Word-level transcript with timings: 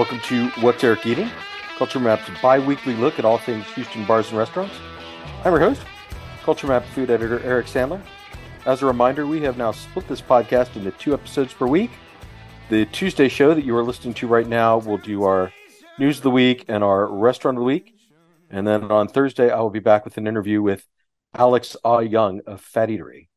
Welcome 0.00 0.20
to 0.20 0.48
What's 0.62 0.82
Eric 0.82 1.04
Eating, 1.04 1.30
Culture 1.76 2.00
Map's 2.00 2.30
bi 2.40 2.58
weekly 2.58 2.94
look 2.94 3.18
at 3.18 3.26
all 3.26 3.36
things 3.36 3.66
Houston 3.74 4.06
bars 4.06 4.30
and 4.30 4.38
restaurants. 4.38 4.74
I'm 5.44 5.52
your 5.52 5.60
host, 5.60 5.82
Culture 6.42 6.68
Map 6.68 6.86
food 6.86 7.10
editor 7.10 7.38
Eric 7.40 7.66
Sandler. 7.66 8.00
As 8.64 8.80
a 8.80 8.86
reminder, 8.86 9.26
we 9.26 9.42
have 9.42 9.58
now 9.58 9.72
split 9.72 10.08
this 10.08 10.22
podcast 10.22 10.74
into 10.74 10.90
two 10.92 11.12
episodes 11.12 11.52
per 11.52 11.66
week. 11.66 11.90
The 12.70 12.86
Tuesday 12.86 13.28
show 13.28 13.52
that 13.52 13.66
you 13.66 13.76
are 13.76 13.82
listening 13.82 14.14
to 14.14 14.26
right 14.26 14.46
now 14.46 14.78
will 14.78 14.96
do 14.96 15.24
our 15.24 15.52
news 15.98 16.16
of 16.16 16.22
the 16.22 16.30
week 16.30 16.64
and 16.66 16.82
our 16.82 17.06
restaurant 17.06 17.58
of 17.58 17.60
the 17.60 17.66
week. 17.66 17.94
And 18.48 18.66
then 18.66 18.84
on 18.84 19.06
Thursday, 19.06 19.50
I 19.50 19.60
will 19.60 19.68
be 19.68 19.80
back 19.80 20.06
with 20.06 20.16
an 20.16 20.26
interview 20.26 20.62
with 20.62 20.86
Alex 21.34 21.76
Ah 21.84 21.98
Young 21.98 22.40
of 22.46 22.62
Phat 22.62 22.88
Eatery. 22.88 23.28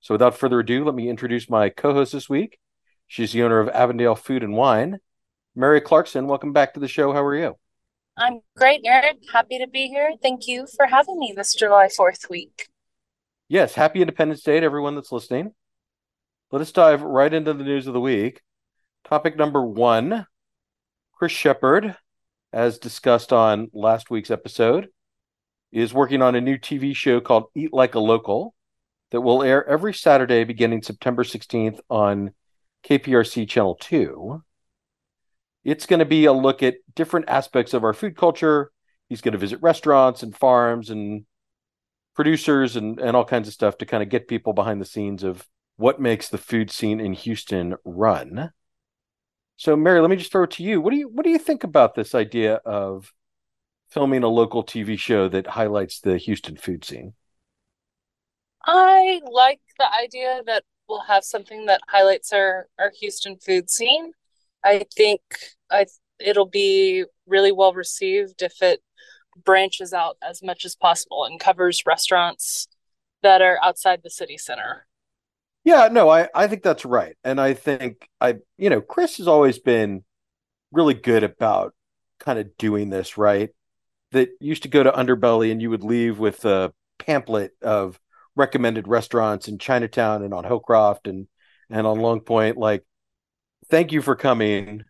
So 0.00 0.14
without 0.14 0.36
further 0.36 0.58
ado, 0.58 0.84
let 0.84 0.96
me 0.96 1.08
introduce 1.08 1.48
my 1.48 1.68
co-host 1.68 2.10
this 2.12 2.28
week. 2.28 2.58
She's 3.06 3.30
the 3.30 3.44
owner 3.44 3.60
of 3.60 3.68
Avondale 3.68 4.16
Food 4.16 4.42
and 4.42 4.56
Wine. 4.56 4.98
Mary 5.54 5.82
Clarkson, 5.82 6.26
welcome 6.26 6.54
back 6.54 6.72
to 6.72 6.80
the 6.80 6.88
show. 6.88 7.12
How 7.12 7.22
are 7.22 7.36
you? 7.36 7.56
I'm 8.16 8.40
great, 8.56 8.80
Eric. 8.86 9.18
Happy 9.30 9.58
to 9.58 9.66
be 9.66 9.88
here. 9.88 10.12
Thank 10.22 10.48
you 10.48 10.66
for 10.76 10.86
having 10.86 11.18
me 11.18 11.34
this 11.36 11.54
July 11.54 11.88
4th 11.88 12.30
week. 12.30 12.68
Yes, 13.48 13.74
happy 13.74 14.00
Independence 14.00 14.42
Day 14.42 14.60
to 14.60 14.64
everyone 14.64 14.94
that's 14.94 15.12
listening. 15.12 15.52
Let 16.50 16.62
us 16.62 16.72
dive 16.72 17.02
right 17.02 17.32
into 17.32 17.52
the 17.52 17.64
news 17.64 17.86
of 17.86 17.92
the 17.92 18.00
week. 18.00 18.40
Topic 19.04 19.36
number 19.36 19.62
one 19.62 20.26
Chris 21.12 21.32
Shepherd, 21.32 21.96
as 22.50 22.78
discussed 22.78 23.30
on 23.30 23.68
last 23.74 24.10
week's 24.10 24.30
episode, 24.30 24.88
is 25.70 25.92
working 25.92 26.22
on 26.22 26.34
a 26.34 26.40
new 26.40 26.56
TV 26.56 26.96
show 26.96 27.20
called 27.20 27.44
Eat 27.54 27.74
Like 27.74 27.94
a 27.94 28.00
Local 28.00 28.54
that 29.10 29.20
will 29.20 29.42
air 29.42 29.68
every 29.68 29.92
Saturday 29.92 30.44
beginning 30.44 30.82
September 30.82 31.24
16th 31.24 31.78
on 31.90 32.32
KPRC 32.84 33.46
Channel 33.46 33.76
2. 33.80 34.42
It's 35.64 35.86
going 35.86 36.00
to 36.00 36.04
be 36.04 36.24
a 36.24 36.32
look 36.32 36.62
at 36.62 36.76
different 36.94 37.28
aspects 37.28 37.74
of 37.74 37.84
our 37.84 37.92
food 37.92 38.16
culture. 38.16 38.72
He's 39.08 39.20
going 39.20 39.32
to 39.32 39.38
visit 39.38 39.60
restaurants 39.62 40.22
and 40.22 40.36
farms 40.36 40.90
and 40.90 41.24
producers 42.14 42.76
and, 42.76 42.98
and 42.98 43.16
all 43.16 43.24
kinds 43.24 43.48
of 43.48 43.54
stuff 43.54 43.78
to 43.78 43.86
kind 43.86 44.02
of 44.02 44.08
get 44.08 44.28
people 44.28 44.52
behind 44.52 44.80
the 44.80 44.86
scenes 44.86 45.22
of 45.22 45.46
what 45.76 46.00
makes 46.00 46.28
the 46.28 46.38
food 46.38 46.70
scene 46.70 47.00
in 47.00 47.12
Houston 47.12 47.76
run. 47.84 48.52
So, 49.56 49.76
Mary, 49.76 50.00
let 50.00 50.10
me 50.10 50.16
just 50.16 50.32
throw 50.32 50.44
it 50.44 50.50
to 50.52 50.62
you. 50.62 50.80
What 50.80 50.90
do 50.90 50.96
you 50.96 51.08
what 51.08 51.24
do 51.24 51.30
you 51.30 51.38
think 51.38 51.64
about 51.64 51.94
this 51.94 52.14
idea 52.14 52.56
of 52.64 53.12
filming 53.90 54.22
a 54.22 54.28
local 54.28 54.64
TV 54.64 54.98
show 54.98 55.28
that 55.28 55.46
highlights 55.46 56.00
the 56.00 56.16
Houston 56.18 56.56
food 56.56 56.84
scene? 56.84 57.14
I 58.64 59.20
like 59.30 59.60
the 59.78 59.92
idea 59.92 60.42
that 60.46 60.64
we'll 60.88 61.02
have 61.02 61.24
something 61.24 61.66
that 61.66 61.80
highlights 61.88 62.32
our 62.32 62.68
our 62.78 62.92
Houston 63.00 63.36
food 63.36 63.70
scene. 63.70 64.12
I 64.64 64.84
think 64.94 65.20
I 65.70 65.86
it'll 66.18 66.46
be 66.46 67.04
really 67.26 67.52
well 67.52 67.72
received 67.72 68.42
if 68.42 68.62
it 68.62 68.80
branches 69.44 69.92
out 69.92 70.16
as 70.22 70.42
much 70.42 70.64
as 70.64 70.74
possible 70.74 71.24
and 71.24 71.40
covers 71.40 71.84
restaurants 71.86 72.68
that 73.22 73.40
are 73.42 73.58
outside 73.62 74.00
the 74.02 74.10
city 74.10 74.36
center. 74.36 74.86
Yeah, 75.64 75.88
no, 75.90 76.08
I 76.08 76.28
I 76.34 76.48
think 76.48 76.62
that's 76.62 76.84
right. 76.84 77.16
And 77.24 77.40
I 77.40 77.54
think 77.54 78.08
I 78.20 78.36
you 78.58 78.70
know, 78.70 78.80
Chris 78.80 79.18
has 79.18 79.28
always 79.28 79.58
been 79.58 80.04
really 80.72 80.94
good 80.94 81.22
about 81.24 81.74
kind 82.18 82.38
of 82.38 82.56
doing 82.56 82.90
this, 82.90 83.16
right? 83.18 83.50
That 84.12 84.30
used 84.40 84.64
to 84.64 84.68
go 84.68 84.82
to 84.82 84.90
Underbelly 84.92 85.50
and 85.50 85.62
you 85.62 85.70
would 85.70 85.84
leave 85.84 86.18
with 86.18 86.44
a 86.44 86.72
pamphlet 86.98 87.52
of 87.62 87.98
recommended 88.36 88.88
restaurants 88.88 89.48
in 89.48 89.58
Chinatown 89.58 90.22
and 90.22 90.34
on 90.34 90.44
Hillcroft 90.44 91.08
and 91.08 91.28
and 91.70 91.86
on 91.86 92.00
Long 92.00 92.20
Point 92.20 92.56
like 92.56 92.84
thank 93.68 93.92
you 93.92 94.02
for 94.02 94.16
coming 94.16 94.84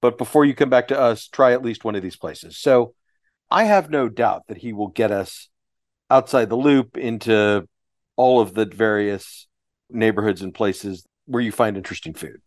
but 0.00 0.18
before 0.18 0.44
you 0.44 0.54
come 0.54 0.70
back 0.70 0.88
to 0.88 0.98
us 0.98 1.28
try 1.28 1.52
at 1.52 1.62
least 1.62 1.84
one 1.84 1.94
of 1.94 2.02
these 2.02 2.16
places. 2.16 2.58
So 2.58 2.94
I 3.50 3.64
have 3.64 3.90
no 3.90 4.08
doubt 4.08 4.44
that 4.48 4.58
he 4.58 4.72
will 4.72 4.88
get 4.88 5.10
us 5.10 5.48
outside 6.10 6.48
the 6.48 6.56
loop 6.56 6.96
into 6.96 7.66
all 8.16 8.40
of 8.40 8.54
the 8.54 8.66
various 8.66 9.46
neighborhoods 9.90 10.42
and 10.42 10.54
places 10.54 11.06
where 11.26 11.42
you 11.42 11.52
find 11.52 11.76
interesting 11.76 12.14
food. 12.14 12.40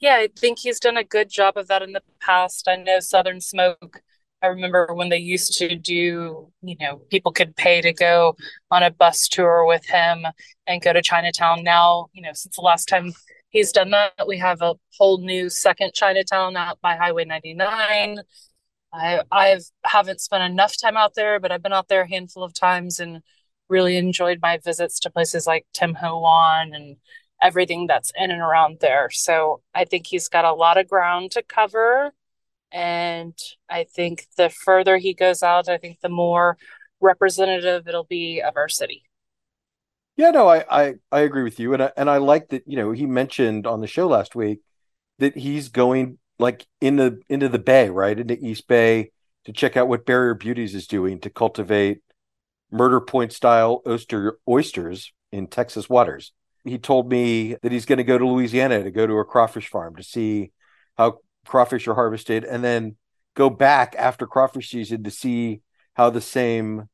Yeah, 0.00 0.16
I 0.16 0.28
think 0.36 0.58
he's 0.58 0.80
done 0.80 0.96
a 0.96 1.04
good 1.04 1.30
job 1.30 1.56
of 1.56 1.68
that 1.68 1.82
in 1.82 1.92
the 1.92 2.02
past. 2.20 2.68
I 2.68 2.76
know 2.76 3.00
Southern 3.00 3.40
Smoke. 3.40 4.02
I 4.42 4.48
remember 4.48 4.92
when 4.92 5.08
they 5.08 5.18
used 5.18 5.56
to 5.58 5.74
do, 5.76 6.52
you 6.62 6.76
know, 6.78 7.00
people 7.10 7.32
could 7.32 7.56
pay 7.56 7.80
to 7.80 7.94
go 7.94 8.36
on 8.70 8.82
a 8.82 8.90
bus 8.90 9.28
tour 9.28 9.64
with 9.64 9.86
him 9.86 10.26
and 10.66 10.82
go 10.82 10.92
to 10.92 11.00
Chinatown. 11.00 11.62
Now, 11.62 12.08
you 12.12 12.20
know, 12.20 12.32
since 12.34 12.56
the 12.56 12.62
last 12.62 12.86
time 12.86 13.14
he's 13.54 13.72
done 13.72 13.90
that, 13.90 14.26
we 14.26 14.38
have 14.38 14.60
a 14.60 14.74
whole 14.98 15.18
new 15.18 15.48
second 15.48 15.94
Chinatown 15.94 16.56
out 16.56 16.80
by 16.82 16.96
Highway 16.96 17.24
99. 17.24 18.18
I 18.92 19.22
I've 19.32 19.64
haven't 19.84 20.20
spent 20.20 20.42
enough 20.42 20.74
time 20.78 20.96
out 20.96 21.14
there, 21.14 21.40
but 21.40 21.52
I've 21.52 21.62
been 21.62 21.72
out 21.72 21.88
there 21.88 22.02
a 22.02 22.08
handful 22.08 22.42
of 22.42 22.52
times 22.52 23.00
and 23.00 23.22
really 23.68 23.96
enjoyed 23.96 24.40
my 24.42 24.58
visits 24.58 25.00
to 25.00 25.10
places 25.10 25.46
like 25.46 25.66
Tim 25.72 25.94
Ho 25.94 26.20
Wan 26.20 26.74
and 26.74 26.96
everything 27.42 27.86
that's 27.86 28.12
in 28.16 28.30
and 28.30 28.42
around 28.42 28.78
there. 28.80 29.08
So 29.10 29.62
I 29.74 29.84
think 29.84 30.06
he's 30.06 30.28
got 30.28 30.44
a 30.44 30.52
lot 30.52 30.76
of 30.76 30.88
ground 30.88 31.30
to 31.32 31.42
cover. 31.42 32.12
And 32.72 33.38
I 33.70 33.84
think 33.84 34.26
the 34.36 34.50
further 34.50 34.98
he 34.98 35.14
goes 35.14 35.42
out, 35.42 35.68
I 35.68 35.78
think 35.78 36.00
the 36.00 36.08
more 36.08 36.58
representative 37.00 37.86
it'll 37.86 38.04
be 38.04 38.40
of 38.40 38.56
our 38.56 38.68
city. 38.68 39.04
Yeah, 40.16 40.30
no, 40.30 40.48
I 40.48 40.64
I, 40.70 40.94
I 41.10 41.20
agree 41.20 41.42
with 41.42 41.58
you, 41.58 41.72
and 41.74 41.82
I, 41.82 41.92
and 41.96 42.08
I 42.08 42.18
like 42.18 42.48
that. 42.50 42.62
You 42.66 42.76
know, 42.76 42.92
he 42.92 43.06
mentioned 43.06 43.66
on 43.66 43.80
the 43.80 43.86
show 43.86 44.06
last 44.06 44.34
week 44.34 44.60
that 45.18 45.36
he's 45.36 45.68
going 45.68 46.18
like 46.38 46.66
in 46.80 46.96
the 46.96 47.20
into 47.28 47.48
the 47.48 47.58
Bay, 47.58 47.88
right 47.90 48.18
into 48.18 48.36
East 48.38 48.68
Bay 48.68 49.10
to 49.44 49.52
check 49.52 49.76
out 49.76 49.88
what 49.88 50.06
Barrier 50.06 50.34
Beauties 50.34 50.74
is 50.74 50.86
doing 50.86 51.20
to 51.20 51.30
cultivate 51.30 52.00
murder 52.70 53.00
point 53.00 53.32
style 53.32 53.82
oyster 53.86 54.38
oysters 54.48 55.12
in 55.32 55.46
Texas 55.48 55.88
waters. 55.88 56.32
He 56.64 56.78
told 56.78 57.10
me 57.10 57.56
that 57.62 57.72
he's 57.72 57.86
going 57.86 57.98
to 57.98 58.04
go 58.04 58.18
to 58.18 58.26
Louisiana 58.26 58.82
to 58.84 58.90
go 58.90 59.06
to 59.06 59.18
a 59.18 59.24
crawfish 59.24 59.68
farm 59.68 59.96
to 59.96 60.02
see 60.02 60.52
how 60.96 61.18
crawfish 61.46 61.86
are 61.88 61.94
harvested 61.94 62.44
and 62.44 62.64
then 62.64 62.96
go 63.34 63.50
back 63.50 63.94
after 63.98 64.26
crawfish 64.26 64.70
season 64.70 65.04
to 65.04 65.10
see 65.10 65.60
how 65.94 66.10
the 66.10 66.20
same 66.20 66.88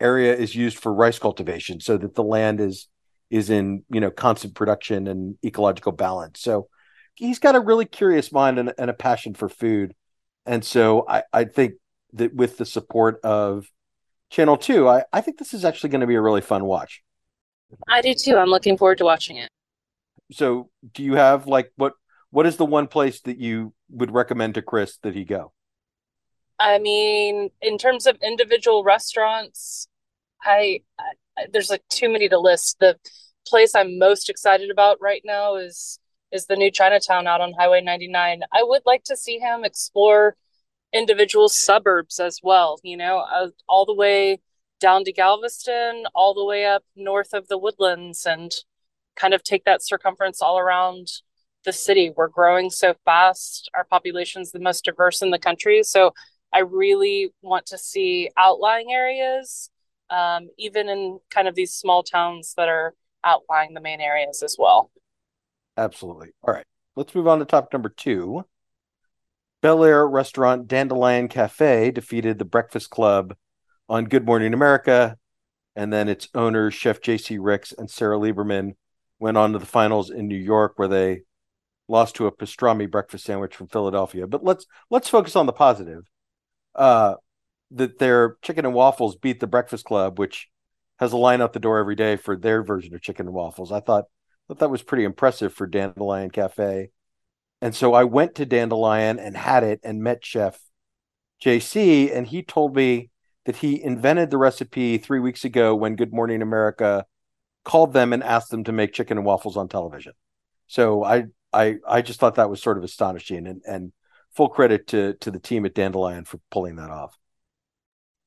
area 0.00 0.34
is 0.34 0.54
used 0.54 0.78
for 0.78 0.92
rice 0.92 1.18
cultivation 1.18 1.80
so 1.80 1.96
that 1.96 2.14
the 2.14 2.22
land 2.22 2.60
is 2.60 2.88
is 3.30 3.50
in 3.50 3.84
you 3.90 4.00
know 4.00 4.10
constant 4.10 4.54
production 4.54 5.06
and 5.06 5.36
ecological 5.44 5.92
balance 5.92 6.40
so 6.40 6.68
he's 7.14 7.38
got 7.38 7.54
a 7.54 7.60
really 7.60 7.84
curious 7.84 8.32
mind 8.32 8.58
and, 8.58 8.72
and 8.78 8.90
a 8.90 8.94
passion 8.94 9.34
for 9.34 9.48
food 9.48 9.94
and 10.46 10.64
so 10.64 11.04
I, 11.08 11.22
I 11.32 11.44
think 11.44 11.74
that 12.14 12.34
with 12.34 12.56
the 12.56 12.64
support 12.64 13.20
of 13.22 13.66
Channel 14.30 14.56
2, 14.56 14.88
I, 14.88 15.04
I 15.12 15.20
think 15.20 15.38
this 15.38 15.52
is 15.54 15.64
actually 15.64 15.90
going 15.90 16.00
to 16.00 16.06
be 16.06 16.14
a 16.14 16.20
really 16.20 16.40
fun 16.40 16.64
watch. 16.64 17.02
I 17.88 18.00
do 18.00 18.14
too. 18.14 18.36
I'm 18.36 18.48
looking 18.48 18.76
forward 18.76 18.98
to 18.98 19.04
watching 19.04 19.36
it. 19.36 19.50
So, 20.32 20.70
do 20.92 21.02
you 21.02 21.14
have 21.14 21.46
like 21.46 21.72
what 21.76 21.94
what 22.30 22.46
is 22.46 22.56
the 22.56 22.64
one 22.64 22.86
place 22.86 23.20
that 23.22 23.38
you 23.38 23.74
would 23.90 24.12
recommend 24.12 24.54
to 24.54 24.62
Chris 24.62 24.96
that 25.02 25.14
he 25.14 25.24
go? 25.24 25.52
I 26.60 26.78
mean, 26.78 27.50
in 27.62 27.78
terms 27.78 28.06
of 28.06 28.18
individual 28.22 28.84
restaurants, 28.84 29.88
I, 30.44 30.80
I 30.98 31.46
there's 31.52 31.70
like 31.70 31.82
too 31.88 32.10
many 32.10 32.28
to 32.28 32.38
list. 32.38 32.76
The 32.80 32.98
place 33.48 33.74
I'm 33.74 33.98
most 33.98 34.28
excited 34.28 34.70
about 34.70 34.98
right 35.00 35.22
now 35.24 35.56
is 35.56 35.98
is 36.32 36.46
the 36.46 36.56
new 36.56 36.70
Chinatown 36.70 37.26
out 37.26 37.40
on 37.40 37.54
Highway 37.58 37.80
99. 37.80 38.42
I 38.52 38.62
would 38.62 38.82
like 38.86 39.04
to 39.04 39.16
see 39.16 39.38
him 39.38 39.64
explore 39.64 40.36
individual 40.92 41.48
suburbs 41.48 42.20
as 42.20 42.40
well, 42.42 42.78
you 42.82 42.96
know, 42.96 43.18
uh, 43.20 43.48
all 43.68 43.86
the 43.86 43.94
way 43.94 44.40
down 44.80 45.04
to 45.04 45.12
Galveston, 45.12 46.04
all 46.14 46.34
the 46.34 46.44
way 46.44 46.66
up 46.66 46.84
north 46.94 47.32
of 47.32 47.48
the 47.48 47.58
woodlands, 47.58 48.26
and 48.26 48.52
kind 49.16 49.34
of 49.34 49.42
take 49.42 49.64
that 49.64 49.84
circumference 49.84 50.42
all 50.42 50.58
around 50.58 51.08
the 51.64 51.72
city. 51.72 52.12
We're 52.14 52.28
growing 52.28 52.70
so 52.70 52.94
fast. 53.04 53.70
Our 53.74 53.84
population 53.84 54.42
is 54.42 54.52
the 54.52 54.60
most 54.60 54.84
diverse 54.84 55.22
in 55.22 55.30
the 55.30 55.38
country. 55.38 55.82
So 55.82 56.12
I 56.52 56.60
really 56.60 57.32
want 57.42 57.66
to 57.66 57.78
see 57.78 58.30
outlying 58.36 58.92
areas, 58.92 59.70
um, 60.10 60.48
even 60.58 60.88
in 60.88 61.20
kind 61.30 61.48
of 61.48 61.54
these 61.54 61.72
small 61.72 62.02
towns 62.02 62.54
that 62.56 62.68
are 62.68 62.94
outlying 63.24 63.74
the 63.74 63.80
main 63.80 64.00
areas 64.00 64.42
as 64.42 64.56
well. 64.58 64.90
Absolutely. 65.76 66.30
All 66.42 66.52
right. 66.52 66.66
Let's 66.96 67.14
move 67.14 67.28
on 67.28 67.38
to 67.38 67.44
topic 67.44 67.72
number 67.72 67.88
two. 67.88 68.44
Bellaire 69.62 70.08
restaurant 70.10 70.68
Dandelion 70.68 71.28
Cafe 71.28 71.90
defeated 71.90 72.38
the 72.38 72.44
Breakfast 72.44 72.90
Club 72.90 73.34
on 73.88 74.06
Good 74.06 74.26
Morning 74.26 74.54
America. 74.54 75.16
And 75.76 75.92
then 75.92 76.08
its 76.08 76.28
owners, 76.34 76.74
Chef 76.74 77.00
J.C. 77.00 77.38
Ricks 77.38 77.72
and 77.76 77.88
Sarah 77.88 78.18
Lieberman, 78.18 78.72
went 79.18 79.36
on 79.36 79.52
to 79.52 79.58
the 79.58 79.66
finals 79.66 80.10
in 80.10 80.26
New 80.26 80.36
York 80.36 80.72
where 80.76 80.88
they 80.88 81.22
lost 81.88 82.16
to 82.16 82.26
a 82.26 82.32
pastrami 82.32 82.90
breakfast 82.90 83.24
sandwich 83.24 83.54
from 83.54 83.68
Philadelphia. 83.68 84.26
But 84.26 84.42
let's 84.42 84.66
let's 84.90 85.08
focus 85.08 85.36
on 85.36 85.46
the 85.46 85.52
positive. 85.52 86.04
Uh, 86.74 87.14
that 87.72 87.98
their 87.98 88.36
chicken 88.42 88.64
and 88.64 88.74
waffles 88.74 89.16
beat 89.16 89.40
the 89.40 89.46
Breakfast 89.46 89.84
Club, 89.84 90.18
which 90.18 90.48
has 90.98 91.12
a 91.12 91.16
line 91.16 91.40
out 91.40 91.52
the 91.52 91.60
door 91.60 91.78
every 91.78 91.94
day 91.94 92.16
for 92.16 92.36
their 92.36 92.62
version 92.62 92.94
of 92.94 93.00
chicken 93.00 93.26
and 93.26 93.34
waffles. 93.34 93.72
I 93.72 93.80
thought 93.80 94.06
thought 94.48 94.58
that 94.58 94.70
was 94.70 94.82
pretty 94.82 95.04
impressive 95.04 95.54
for 95.54 95.66
Dandelion 95.66 96.30
Cafe. 96.30 96.90
And 97.62 97.74
so 97.74 97.94
I 97.94 98.04
went 98.04 98.34
to 98.36 98.46
Dandelion 98.46 99.18
and 99.18 99.36
had 99.36 99.62
it 99.62 99.80
and 99.84 100.02
met 100.02 100.24
Chef 100.24 100.58
JC, 101.42 102.14
and 102.14 102.26
he 102.26 102.42
told 102.42 102.74
me 102.74 103.10
that 103.46 103.56
he 103.56 103.82
invented 103.82 104.30
the 104.30 104.38
recipe 104.38 104.98
three 104.98 105.20
weeks 105.20 105.44
ago 105.44 105.74
when 105.74 105.96
Good 105.96 106.12
Morning 106.12 106.42
America 106.42 107.06
called 107.64 107.92
them 107.92 108.12
and 108.12 108.22
asked 108.22 108.50
them 108.50 108.64
to 108.64 108.72
make 108.72 108.92
chicken 108.92 109.18
and 109.18 109.26
waffles 109.26 109.56
on 109.56 109.68
television. 109.68 110.12
So 110.66 111.04
I 111.04 111.26
I 111.52 111.76
I 111.86 112.02
just 112.02 112.20
thought 112.20 112.34
that 112.34 112.50
was 112.50 112.62
sort 112.62 112.78
of 112.78 112.84
astonishing 112.84 113.46
and 113.46 113.62
and 113.66 113.92
full 114.34 114.48
credit 114.48 114.86
to 114.88 115.14
to 115.14 115.30
the 115.30 115.38
team 115.38 115.66
at 115.66 115.74
Dandelion 115.74 116.24
for 116.24 116.38
pulling 116.50 116.76
that 116.76 116.90
off. 116.90 117.16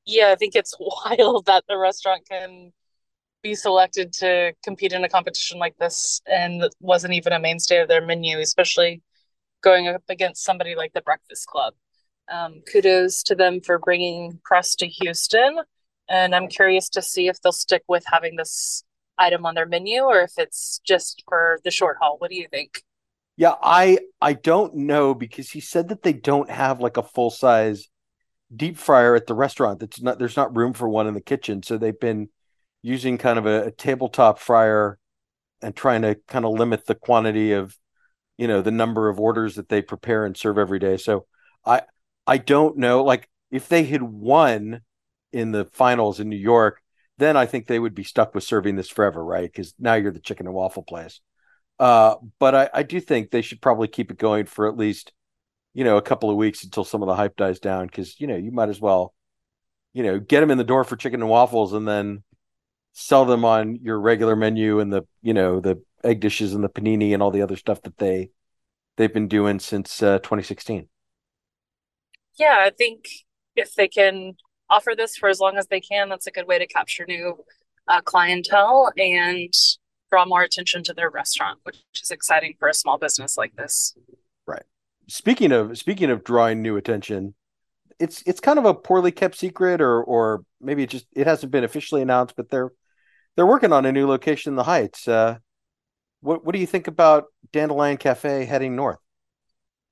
Yeah, 0.06 0.32
I 0.32 0.36
think 0.36 0.56
it's 0.56 0.76
wild 0.80 1.46
that 1.46 1.66
the 1.68 1.78
restaurant 1.78 2.28
can 2.28 2.72
be 3.42 3.56
selected 3.56 4.14
to 4.14 4.54
compete 4.64 4.94
in 4.94 5.04
a 5.04 5.10
competition 5.10 5.60
like 5.60 5.78
this 5.78 6.22
and 6.26 6.64
wasn't 6.80 7.14
even 7.14 7.34
a 7.34 7.40
mainstay 7.40 7.82
of 7.82 7.90
their 7.90 8.06
menu, 8.06 8.40
especially 8.40 9.02
going 9.62 9.88
up 9.88 10.04
against 10.10 10.44
somebody 10.44 10.76
like 10.76 10.94
the 10.94 11.02
Breakfast 11.02 11.46
Club. 11.48 11.74
Um, 12.32 12.62
kudos 12.72 13.22
to 13.24 13.36
them 13.36 13.60
for 13.60 13.78
bringing 13.80 14.40
press 14.46 14.76
to 14.76 14.88
Houston. 14.88 15.60
And 16.10 16.34
I'm 16.34 16.48
curious 16.48 16.90
to 16.90 17.02
see 17.02 17.28
if 17.28 17.42
they'll 17.42 17.52
stick 17.52 17.84
with 17.88 18.04
having 18.10 18.38
this 18.38 18.84
item 19.18 19.46
on 19.46 19.56
their 19.56 19.66
menu 19.66 20.02
or 20.02 20.22
if 20.22 20.32
it's 20.38 20.80
just 20.86 21.24
for 21.28 21.60
the 21.64 21.72
short 21.72 21.98
haul. 22.00 22.18
What 22.18 22.30
do 22.30 22.38
you 22.38 22.48
think? 22.50 22.82
Yeah, 23.36 23.56
I 23.62 24.00
I 24.22 24.34
don't 24.34 24.76
know 24.76 25.14
because 25.16 25.50
he 25.50 25.60
said 25.60 25.90
that 25.90 26.04
they 26.04 26.14
don't 26.14 26.50
have 26.50 26.80
like 26.80 26.98
a 26.98 27.04
full 27.04 27.32
size 27.32 27.88
deep 28.56 28.78
fryer 28.78 29.16
at 29.16 29.28
the 29.28 29.36
restaurant. 29.36 29.80
That's 29.80 30.02
not 30.02 30.20
there's 30.20 30.38
not 30.38 30.56
room 30.58 30.74
for 30.74 30.90
one 30.90 31.08
in 31.08 31.14
the 31.16 31.22
kitchen, 31.22 31.64
so 31.64 31.78
they've 31.78 32.00
been 32.00 32.30
using 32.84 33.18
kind 33.18 33.40
of 33.40 33.46
a, 33.48 33.68
a 33.68 33.72
tabletop 33.72 34.40
fryer 34.40 35.00
and 35.62 35.76
trying 35.76 36.04
to 36.04 36.16
kind 36.28 36.46
of 36.46 36.54
limit 36.54 36.86
the 36.88 36.96
quantity 36.96 37.54
of 37.54 37.78
you 38.38 38.48
know 38.48 38.62
the 38.62 38.72
number 38.72 39.10
of 39.10 39.20
orders 39.20 39.56
that 39.56 39.70
they 39.70 39.82
prepare 39.82 40.26
and 40.26 40.38
serve 40.38 40.58
every 40.58 40.80
day. 40.80 40.98
So 40.98 41.28
I 41.66 41.84
I 42.28 42.38
don't 42.40 42.78
know 42.78 43.04
like 43.04 43.30
if 43.52 43.70
they 43.70 43.86
had 43.86 44.04
won 44.04 44.82
in 45.34 45.52
the 45.52 45.66
finals 45.66 46.20
in 46.20 46.30
New 46.30 46.38
York, 46.38 46.82
then 47.18 47.38
I 47.38 47.46
think 47.48 47.68
they 47.68 47.80
would 47.80 47.96
be 47.96 48.04
stuck 48.04 48.36
with 48.36 48.44
serving 48.44 48.76
this 48.78 48.90
forever, 48.90 49.24
right? 49.24 49.52
Because 49.52 49.74
now 49.80 49.96
you're 49.96 50.12
the 50.12 50.20
chicken 50.20 50.48
and 50.48 50.56
waffle 50.56 50.84
place. 50.84 51.22
Uh, 51.84 52.16
but 52.40 52.56
I, 52.56 52.70
I 52.76 52.84
do 52.84 53.02
think 53.02 53.30
they 53.30 53.42
should 53.42 53.62
probably 53.62 53.90
keep 53.90 54.10
it 54.10 54.18
going 54.18 54.46
for 54.46 54.70
at 54.70 54.78
least, 54.78 55.12
you 55.74 55.84
know, 55.84 55.98
a 55.98 56.02
couple 56.02 56.30
of 56.30 56.38
weeks 56.38 56.64
until 56.64 56.86
some 56.86 57.02
of 57.02 57.08
the 57.08 57.16
hype 57.16 57.36
dies 57.36 57.60
down. 57.60 57.88
Because 57.88 58.22
you 58.22 58.26
know, 58.26 58.38
you 58.38 58.54
might 58.54 58.70
as 58.70 58.80
well, 58.80 59.14
you 59.92 60.02
know, 60.02 60.18
get 60.18 60.40
them 60.40 60.50
in 60.50 60.58
the 60.58 60.64
door 60.64 60.86
for 60.86 60.96
chicken 60.96 61.20
and 61.20 61.30
waffles, 61.30 61.74
and 61.74 61.86
then 61.86 62.24
sell 62.94 63.26
them 63.26 63.44
on 63.44 63.80
your 63.84 64.00
regular 64.00 64.34
menu 64.34 64.80
and 64.80 64.94
the, 64.94 65.06
you 65.22 65.34
know, 65.34 65.60
the 65.60 65.84
egg 66.06 66.22
dishes 66.22 66.54
and 66.54 66.64
the 66.64 66.70
panini 66.70 67.14
and 67.14 67.22
all 67.22 67.32
the 67.32 67.42
other 67.42 67.58
stuff 67.58 67.82
that 67.82 67.98
they 67.98 68.30
they've 68.96 69.14
been 69.14 69.28
doing 69.28 69.60
since 69.60 70.02
uh, 70.02 70.20
2016. 70.20 70.88
Yeah, 72.40 72.60
I 72.62 72.70
think 72.70 73.08
if 73.58 73.76
they 73.76 73.90
can 73.90 74.36
offer 74.70 74.94
this 74.96 75.18
for 75.18 75.28
as 75.28 75.42
long 75.42 75.58
as 75.58 75.68
they 75.68 75.82
can, 75.82 76.08
that's 76.08 76.28
a 76.28 76.32
good 76.32 76.48
way 76.48 76.60
to 76.60 76.66
capture 76.66 77.04
new 77.06 77.44
uh, 77.90 78.00
clientele 78.00 78.90
and 78.96 79.54
draw 80.14 80.26
more 80.26 80.44
attention 80.44 80.84
to 80.84 80.94
their 80.94 81.10
restaurant, 81.10 81.58
which 81.64 81.82
is 82.00 82.12
exciting 82.12 82.54
for 82.60 82.68
a 82.68 82.74
small 82.74 83.00
business 83.00 83.36
like 83.36 83.56
this. 83.56 83.98
Right. 84.46 84.62
Speaking 85.08 85.52
of 85.52 85.76
speaking 85.76 86.12
of 86.12 86.24
drawing 86.24 86.62
new 86.62 86.78
attention, 86.78 87.34
it's 88.00 88.22
it's 88.28 88.40
kind 88.40 88.60
of 88.60 88.66
a 88.66 88.76
poorly 88.76 89.12
kept 89.12 89.36
secret, 89.36 89.82
or 89.82 90.04
or 90.04 90.46
maybe 90.62 90.84
it 90.84 90.92
just 90.92 91.08
it 91.14 91.26
hasn't 91.26 91.52
been 91.52 91.64
officially 91.64 92.04
announced, 92.04 92.36
but 92.38 92.52
they're 92.52 92.72
they're 93.36 93.48
working 93.48 93.74
on 93.74 93.88
a 93.88 93.92
new 93.92 94.06
location 94.06 94.52
in 94.52 94.56
the 94.56 94.64
Heights. 94.64 95.08
Uh, 95.08 95.38
what 96.22 96.46
what 96.46 96.54
do 96.54 96.60
you 96.60 96.68
think 96.68 96.88
about 96.88 97.26
Dandelion 97.52 97.98
Cafe 97.98 98.46
heading 98.46 98.76
north? 98.76 99.00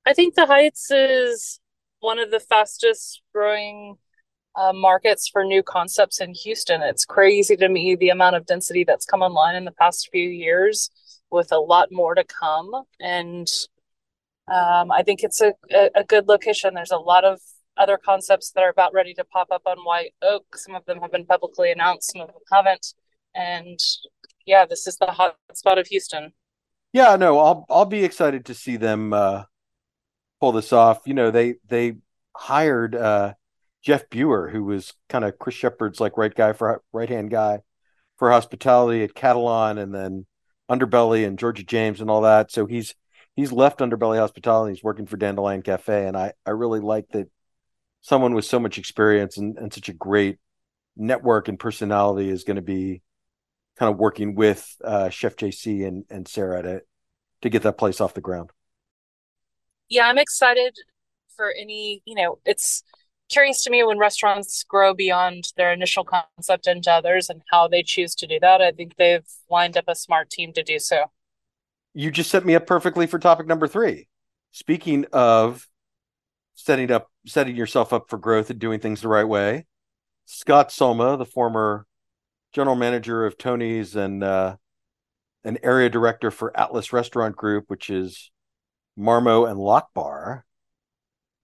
I 0.06 0.12
think 0.12 0.36
the 0.36 0.46
Heights 0.46 0.88
is 0.92 1.58
one 1.98 2.20
of 2.20 2.30
the 2.30 2.40
fastest 2.40 3.22
growing 3.34 3.98
uh, 4.54 4.72
markets 4.72 5.28
for 5.28 5.44
new 5.44 5.62
concepts 5.62 6.20
in 6.20 6.34
Houston. 6.34 6.82
It's 6.82 7.04
crazy 7.04 7.56
to 7.56 7.68
me 7.68 7.96
the 7.96 8.10
amount 8.10 8.36
of 8.36 8.46
density 8.46 8.84
that's 8.84 9.06
come 9.06 9.22
online 9.22 9.54
in 9.56 9.64
the 9.64 9.72
past 9.72 10.08
few 10.12 10.28
years, 10.28 10.90
with 11.30 11.52
a 11.52 11.58
lot 11.58 11.90
more 11.90 12.14
to 12.14 12.24
come. 12.24 12.70
And 13.00 13.48
um, 14.48 14.90
I 14.90 15.02
think 15.02 15.22
it's 15.22 15.40
a, 15.40 15.54
a, 15.72 15.90
a 15.96 16.04
good 16.04 16.28
location. 16.28 16.74
There's 16.74 16.90
a 16.90 16.98
lot 16.98 17.24
of 17.24 17.40
other 17.76 17.96
concepts 17.96 18.50
that 18.50 18.62
are 18.62 18.68
about 18.70 18.92
ready 18.92 19.14
to 19.14 19.24
pop 19.24 19.48
up 19.50 19.62
on 19.66 19.78
White 19.78 20.14
Oak. 20.20 20.56
Some 20.56 20.74
of 20.74 20.84
them 20.84 21.00
have 21.00 21.10
been 21.10 21.24
publicly 21.24 21.72
announced, 21.72 22.12
some 22.12 22.22
of 22.22 22.28
them 22.28 22.36
haven't. 22.52 22.94
And 23.34 23.78
yeah, 24.44 24.66
this 24.66 24.86
is 24.86 24.98
the 24.98 25.06
hot 25.06 25.36
spot 25.54 25.78
of 25.78 25.86
Houston. 25.86 26.32
Yeah, 26.92 27.16
no, 27.16 27.38
I'll 27.38 27.64
I'll 27.70 27.86
be 27.86 28.04
excited 28.04 28.44
to 28.46 28.54
see 28.54 28.76
them 28.76 29.14
uh, 29.14 29.44
pull 30.40 30.52
this 30.52 30.72
off. 30.72 31.00
You 31.06 31.14
know, 31.14 31.30
they 31.30 31.54
they 31.66 31.94
hired 32.36 32.94
uh, 32.94 33.32
Jeff 33.82 34.08
Buer, 34.08 34.48
who 34.48 34.64
was 34.64 34.94
kind 35.08 35.24
of 35.24 35.38
Chris 35.38 35.56
Shepherd's 35.56 36.00
like 36.00 36.16
right 36.16 36.34
guy 36.34 36.52
for 36.52 36.82
right 36.92 37.08
hand 37.08 37.30
guy 37.30 37.60
for 38.16 38.30
hospitality 38.30 39.02
at 39.02 39.14
Catalan, 39.14 39.78
and 39.78 39.94
then 39.94 40.26
Underbelly 40.70 41.26
and 41.26 41.38
Georgia 41.38 41.64
James 41.64 42.00
and 42.00 42.08
all 42.08 42.22
that. 42.22 42.52
So 42.52 42.66
he's 42.66 42.94
he's 43.34 43.50
left 43.50 43.80
Underbelly 43.80 44.18
Hospitality. 44.18 44.74
He's 44.74 44.84
working 44.84 45.06
for 45.06 45.16
Dandelion 45.16 45.62
Cafe, 45.62 46.06
and 46.06 46.16
I 46.16 46.32
I 46.46 46.50
really 46.50 46.80
like 46.80 47.08
that 47.08 47.28
someone 48.00 48.34
with 48.34 48.44
so 48.44 48.58
much 48.58 48.78
experience 48.78 49.36
and, 49.36 49.58
and 49.58 49.72
such 49.72 49.88
a 49.88 49.92
great 49.92 50.38
network 50.96 51.48
and 51.48 51.58
personality 51.58 52.28
is 52.28 52.44
going 52.44 52.56
to 52.56 52.62
be 52.62 53.02
kind 53.78 53.92
of 53.92 53.98
working 53.98 54.34
with 54.34 54.76
uh, 54.84 55.08
Chef 55.08 55.34
JC 55.36 55.86
and 55.86 56.04
and 56.08 56.28
Sarah 56.28 56.62
to 56.62 56.82
to 57.42 57.50
get 57.50 57.62
that 57.62 57.78
place 57.78 58.00
off 58.00 58.14
the 58.14 58.20
ground. 58.20 58.50
Yeah, 59.88 60.06
I'm 60.06 60.18
excited 60.18 60.76
for 61.36 61.52
any. 61.58 62.02
You 62.04 62.14
know, 62.14 62.38
it's 62.44 62.84
curious 63.32 63.64
to 63.64 63.70
me 63.70 63.82
when 63.82 63.98
restaurants 63.98 64.62
grow 64.64 64.94
beyond 64.94 65.52
their 65.56 65.72
initial 65.72 66.04
concept 66.04 66.66
into 66.66 66.90
others 66.90 67.28
and 67.30 67.42
how 67.50 67.66
they 67.66 67.82
choose 67.82 68.14
to 68.16 68.26
do 68.26 68.38
that. 68.40 68.60
I 68.60 68.72
think 68.72 68.96
they've 68.96 69.26
lined 69.50 69.76
up 69.76 69.84
a 69.88 69.94
smart 69.94 70.30
team 70.30 70.52
to 70.52 70.62
do 70.62 70.78
so. 70.78 71.04
You 71.94 72.10
just 72.10 72.30
set 72.30 72.44
me 72.44 72.54
up 72.54 72.66
perfectly 72.66 73.06
for 73.06 73.18
topic 73.18 73.46
number 73.46 73.66
three. 73.66 74.08
Speaking 74.52 75.06
of 75.12 75.66
setting 76.54 76.90
up, 76.90 77.10
setting 77.26 77.56
yourself 77.56 77.92
up 77.92 78.08
for 78.08 78.18
growth 78.18 78.50
and 78.50 78.58
doing 78.58 78.80
things 78.80 79.00
the 79.00 79.08
right 79.08 79.26
way, 79.26 79.66
Scott 80.26 80.68
Sulma, 80.68 81.18
the 81.18 81.26
former 81.26 81.86
general 82.52 82.76
manager 82.76 83.24
of 83.24 83.38
Tony's 83.38 83.96
and 83.96 84.22
uh, 84.22 84.56
an 85.44 85.58
area 85.62 85.88
director 85.88 86.30
for 86.30 86.56
Atlas 86.58 86.92
Restaurant 86.92 87.34
Group, 87.36 87.64
which 87.68 87.90
is 87.90 88.30
Marmo 88.98 89.50
and 89.50 89.58
Loch 89.58 89.88
Bar, 89.94 90.44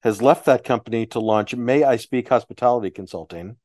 has 0.03 0.23
left 0.23 0.45
that 0.47 0.65
company 0.65 1.07
to 1.07 1.21
launch 1.21 1.55
May 1.55 1.85
I 1.85 1.97
Speak 1.97 2.29
Hospitality 2.29 2.91
Consulting. 2.91 3.57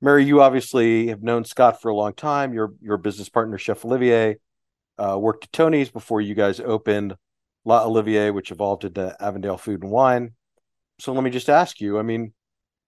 Mary, 0.00 0.24
you 0.24 0.42
obviously 0.42 1.08
have 1.08 1.22
known 1.22 1.44
Scott 1.44 1.80
for 1.80 1.88
a 1.88 1.96
long 1.96 2.12
time. 2.12 2.52
Your 2.52 2.74
your 2.80 2.98
business 2.98 3.28
partner, 3.28 3.56
Chef 3.56 3.84
Olivier, 3.84 4.36
uh, 4.98 5.18
worked 5.18 5.44
at 5.44 5.52
Tony's 5.52 5.90
before 5.90 6.20
you 6.20 6.34
guys 6.34 6.60
opened 6.60 7.16
L'Olivier, 7.64 8.32
which 8.32 8.50
evolved 8.50 8.84
into 8.84 9.16
Avondale 9.20 9.56
Food 9.56 9.82
and 9.82 9.90
Wine. 9.90 10.34
So 10.98 11.12
let 11.12 11.24
me 11.24 11.30
just 11.30 11.48
ask 11.48 11.80
you, 11.80 11.98
I 11.98 12.02
mean, 12.02 12.34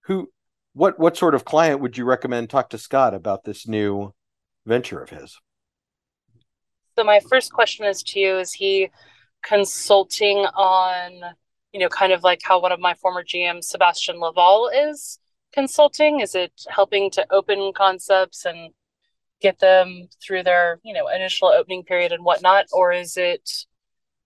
who 0.02 0.30
what 0.74 0.98
what 0.98 1.16
sort 1.16 1.34
of 1.34 1.44
client 1.44 1.80
would 1.80 1.96
you 1.96 2.04
recommend 2.04 2.50
talk 2.50 2.70
to 2.70 2.78
Scott 2.78 3.14
about 3.14 3.44
this 3.44 3.66
new 3.66 4.12
venture 4.66 5.02
of 5.02 5.08
his? 5.08 5.38
So 6.98 7.04
my 7.04 7.20
first 7.30 7.52
question 7.52 7.86
is 7.86 8.02
to 8.02 8.20
you, 8.20 8.38
is 8.38 8.52
he 8.52 8.90
consulting 9.42 10.38
on 10.38 11.34
you 11.72 11.80
know, 11.80 11.88
kind 11.88 12.12
of 12.12 12.22
like 12.22 12.40
how 12.42 12.60
one 12.60 12.72
of 12.72 12.80
my 12.80 12.94
former 12.94 13.22
GMs, 13.22 13.64
Sebastian 13.64 14.18
Laval, 14.18 14.70
is 14.74 15.18
consulting? 15.52 16.20
Is 16.20 16.34
it 16.34 16.52
helping 16.68 17.10
to 17.12 17.26
open 17.30 17.72
concepts 17.74 18.44
and 18.44 18.70
get 19.40 19.58
them 19.58 20.08
through 20.24 20.42
their, 20.42 20.80
you 20.82 20.94
know, 20.94 21.08
initial 21.08 21.48
opening 21.48 21.82
period 21.82 22.12
and 22.12 22.24
whatnot? 22.24 22.66
Or 22.72 22.92
is 22.92 23.16
it 23.16 23.50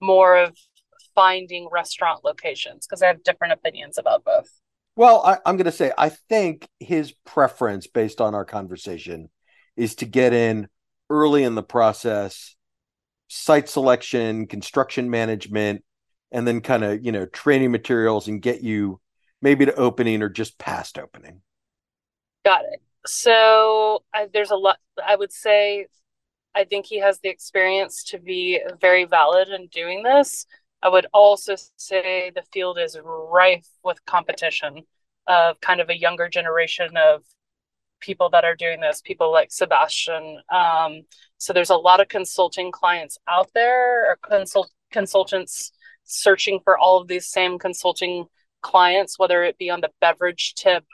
more 0.00 0.36
of 0.36 0.56
finding 1.14 1.68
restaurant 1.70 2.24
locations? 2.24 2.86
Because 2.86 3.02
I 3.02 3.06
have 3.06 3.22
different 3.22 3.52
opinions 3.52 3.98
about 3.98 4.24
both. 4.24 4.48
Well, 4.96 5.22
I, 5.24 5.38
am 5.48 5.56
going 5.56 5.64
to 5.64 5.72
say, 5.72 5.92
I 5.96 6.10
think 6.10 6.68
his 6.78 7.12
preference, 7.24 7.86
based 7.86 8.20
on 8.20 8.34
our 8.34 8.44
conversation, 8.44 9.30
is 9.76 9.94
to 9.96 10.04
get 10.04 10.32
in 10.32 10.68
early 11.08 11.42
in 11.42 11.54
the 11.54 11.62
process, 11.62 12.54
site 13.28 13.68
selection, 13.68 14.46
construction 14.46 15.08
management, 15.08 15.84
and 16.32 16.46
then 16.46 16.60
kind 16.60 16.84
of 16.84 17.04
you 17.04 17.12
know 17.12 17.26
training 17.26 17.70
materials 17.70 18.28
and 18.28 18.42
get 18.42 18.62
you 18.62 19.00
maybe 19.42 19.66
to 19.66 19.74
opening 19.74 20.22
or 20.22 20.28
just 20.28 20.58
past 20.58 20.98
opening. 20.98 21.40
Got 22.44 22.64
it. 22.72 22.82
So 23.06 24.02
I, 24.14 24.28
there's 24.32 24.50
a 24.50 24.56
lot 24.56 24.78
i 25.04 25.16
would 25.16 25.32
say 25.32 25.86
i 26.54 26.64
think 26.64 26.84
he 26.84 26.98
has 26.98 27.18
the 27.20 27.30
experience 27.30 28.04
to 28.04 28.18
be 28.18 28.60
very 28.80 29.04
valid 29.04 29.48
in 29.48 29.66
doing 29.68 30.02
this. 30.02 30.46
I 30.82 30.88
would 30.88 31.06
also 31.12 31.56
say 31.76 32.30
the 32.34 32.42
field 32.52 32.78
is 32.78 32.98
rife 33.04 33.68
with 33.84 34.04
competition 34.06 34.82
of 35.26 35.60
kind 35.60 35.80
of 35.80 35.90
a 35.90 35.98
younger 35.98 36.28
generation 36.28 36.96
of 36.96 37.22
people 38.00 38.30
that 38.30 38.44
are 38.44 38.56
doing 38.56 38.80
this 38.80 39.02
people 39.02 39.30
like 39.32 39.52
sebastian. 39.52 40.40
Um, 40.50 41.02
so 41.38 41.52
there's 41.52 41.70
a 41.70 41.76
lot 41.76 42.00
of 42.00 42.08
consulting 42.08 42.72
clients 42.72 43.18
out 43.28 43.50
there 43.54 44.10
or 44.10 44.16
consult 44.16 44.70
consultants 44.90 45.72
searching 46.10 46.60
for 46.64 46.78
all 46.78 47.00
of 47.00 47.08
these 47.08 47.28
same 47.28 47.58
consulting 47.58 48.26
clients, 48.62 49.18
whether 49.18 49.42
it 49.42 49.58
be 49.58 49.70
on 49.70 49.80
the 49.80 49.90
beverage 50.00 50.54
tip 50.54 50.84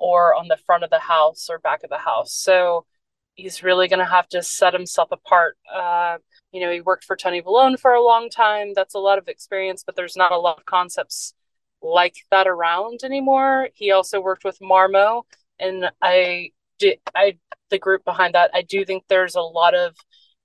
or 0.00 0.34
on 0.34 0.48
the 0.48 0.58
front 0.66 0.84
of 0.84 0.90
the 0.90 0.98
house 0.98 1.48
or 1.50 1.58
back 1.58 1.82
of 1.82 1.90
the 1.90 1.98
house. 1.98 2.32
So 2.32 2.86
he's 3.34 3.62
really 3.62 3.88
going 3.88 3.98
to 3.98 4.04
have 4.04 4.28
to 4.28 4.42
set 4.42 4.72
himself 4.72 5.08
apart. 5.12 5.56
Uh, 5.72 6.18
you 6.52 6.60
know, 6.60 6.72
he 6.72 6.80
worked 6.80 7.04
for 7.04 7.16
Tony 7.16 7.42
Vallone 7.42 7.78
for 7.78 7.92
a 7.92 8.02
long 8.02 8.30
time. 8.30 8.72
That's 8.74 8.94
a 8.94 9.00
lot 9.00 9.18
of 9.18 9.28
experience, 9.28 9.82
but 9.84 9.96
there's 9.96 10.16
not 10.16 10.32
a 10.32 10.38
lot 10.38 10.58
of 10.58 10.64
concepts 10.66 11.34
like 11.82 12.16
that 12.30 12.48
around 12.48 13.00
anymore. 13.04 13.68
He 13.74 13.92
also 13.92 14.20
worked 14.20 14.44
with 14.44 14.58
Marmo, 14.58 15.22
and 15.58 15.90
I 16.02 16.50
did 16.78 16.98
I 17.14 17.38
the 17.70 17.78
group 17.78 18.04
behind 18.04 18.34
that. 18.34 18.50
I 18.54 18.62
do 18.62 18.84
think 18.84 19.04
there's 19.08 19.36
a 19.36 19.40
lot 19.40 19.74
of 19.74 19.94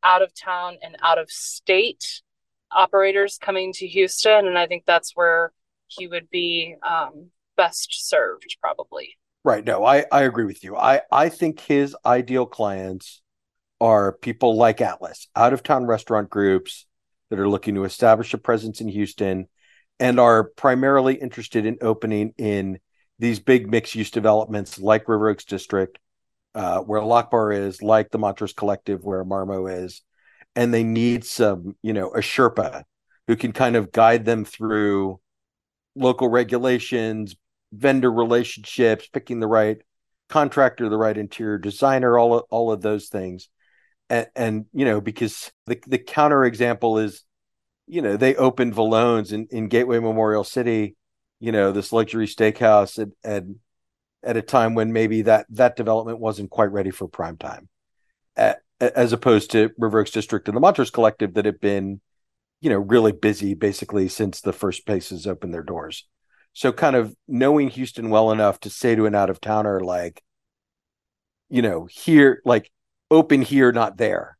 out 0.03 0.21
of 0.21 0.33
town 0.35 0.77
and 0.83 0.95
out 1.01 1.17
of 1.17 1.31
state 1.31 2.21
operators 2.73 3.37
coming 3.37 3.73
to 3.73 3.87
Houston, 3.87 4.47
and 4.47 4.57
I 4.57 4.67
think 4.67 4.83
that's 4.85 5.15
where 5.15 5.51
he 5.87 6.07
would 6.07 6.29
be 6.29 6.75
um, 6.87 7.29
best 7.55 8.07
served, 8.07 8.57
probably. 8.61 9.17
Right. 9.43 9.65
No, 9.65 9.83
I 9.83 10.05
I 10.11 10.23
agree 10.23 10.45
with 10.45 10.63
you. 10.63 10.77
I 10.77 11.01
I 11.11 11.29
think 11.29 11.59
his 11.59 11.95
ideal 12.05 12.45
clients 12.45 13.21
are 13.81 14.13
people 14.13 14.55
like 14.55 14.79
Atlas, 14.79 15.27
out 15.35 15.51
of 15.51 15.61
town 15.61 15.85
restaurant 15.85 16.29
groups 16.29 16.85
that 17.29 17.39
are 17.39 17.49
looking 17.49 17.75
to 17.75 17.83
establish 17.83 18.33
a 18.33 18.37
presence 18.37 18.79
in 18.79 18.87
Houston 18.87 19.49
and 19.99 20.19
are 20.19 20.45
primarily 20.45 21.15
interested 21.15 21.65
in 21.65 21.77
opening 21.81 22.33
in 22.37 22.79
these 23.19 23.39
big 23.39 23.69
mixed 23.69 23.95
use 23.95 24.11
developments 24.11 24.79
like 24.79 25.09
River 25.09 25.29
Oaks 25.29 25.45
District, 25.45 25.99
uh, 26.55 26.79
where 26.79 27.01
Loch 27.01 27.31
Bar 27.31 27.51
is, 27.51 27.81
like 27.81 28.09
the 28.09 28.17
Montrose 28.17 28.53
Collective, 28.53 29.03
where 29.03 29.25
Marmo 29.25 29.83
is, 29.83 30.01
and 30.55 30.73
they 30.73 30.83
need 30.83 31.25
some, 31.25 31.75
you 31.81 31.93
know, 31.93 32.09
a 32.11 32.19
Sherpa 32.19 32.83
who 33.27 33.35
can 33.35 33.51
kind 33.51 33.75
of 33.75 33.91
guide 33.91 34.25
them 34.25 34.45
through 34.45 35.19
local 35.95 36.27
regulations, 36.27 37.35
vendor 37.71 38.11
relationships, 38.11 39.07
picking 39.07 39.39
the 39.39 39.47
right 39.47 39.81
contractor, 40.29 40.89
the 40.89 40.97
right 40.97 41.17
interior 41.17 41.57
designer, 41.57 42.17
all 42.17 42.35
of, 42.35 42.43
all 42.49 42.71
of 42.71 42.81
those 42.81 43.07
things. 43.07 43.49
And, 44.09 44.27
and 44.35 44.65
you 44.73 44.85
know, 44.85 45.01
because 45.01 45.51
the 45.65 45.79
the 45.87 45.97
counter 45.97 46.43
example 46.43 46.97
is 46.97 47.23
you 47.87 48.01
know, 48.01 48.17
they 48.17 48.35
opened 48.35 48.73
Vallone's 48.73 49.31
in, 49.31 49.47
in 49.51 49.67
Gateway 49.67 49.99
Memorial 49.99 50.43
City, 50.43 50.95
you 51.39 51.51
know, 51.51 51.71
this 51.71 51.91
luxury 51.91 52.27
steakhouse 52.27 53.01
at, 53.01 53.09
at 53.23 53.43
at 54.25 54.37
a 54.37 54.41
time 54.41 54.73
when 54.73 54.93
maybe 54.93 55.23
that 55.23 55.45
that 55.49 55.75
development 55.75 56.19
wasn't 56.19 56.49
quite 56.49 56.71
ready 56.71 56.91
for 56.91 57.07
prime 57.07 57.37
time, 57.37 57.67
as 58.79 59.13
opposed 59.13 59.51
to 59.51 59.71
River 59.77 59.99
Oaks 59.99 60.11
District 60.11 60.47
and 60.47 60.55
the 60.55 60.61
Montrose 60.61 60.89
Collective 60.89 61.33
that 61.35 61.45
have 61.45 61.59
been, 61.59 62.01
you 62.61 62.69
know, 62.69 62.79
really 62.79 63.11
busy 63.11 63.53
basically 63.53 64.07
since 64.07 64.41
the 64.41 64.53
first 64.53 64.85
places 64.85 65.27
opened 65.27 65.53
their 65.53 65.63
doors. 65.63 66.07
So, 66.53 66.71
kind 66.71 66.95
of 66.95 67.15
knowing 67.27 67.69
Houston 67.69 68.09
well 68.09 68.31
enough 68.31 68.59
to 68.61 68.69
say 68.69 68.95
to 68.95 69.05
an 69.05 69.15
out 69.15 69.29
of 69.29 69.41
towner 69.41 69.79
like, 69.79 70.21
you 71.49 71.61
know, 71.61 71.87
here, 71.89 72.41
like, 72.45 72.71
open 73.09 73.41
here, 73.41 73.71
not 73.71 73.97
there 73.97 74.37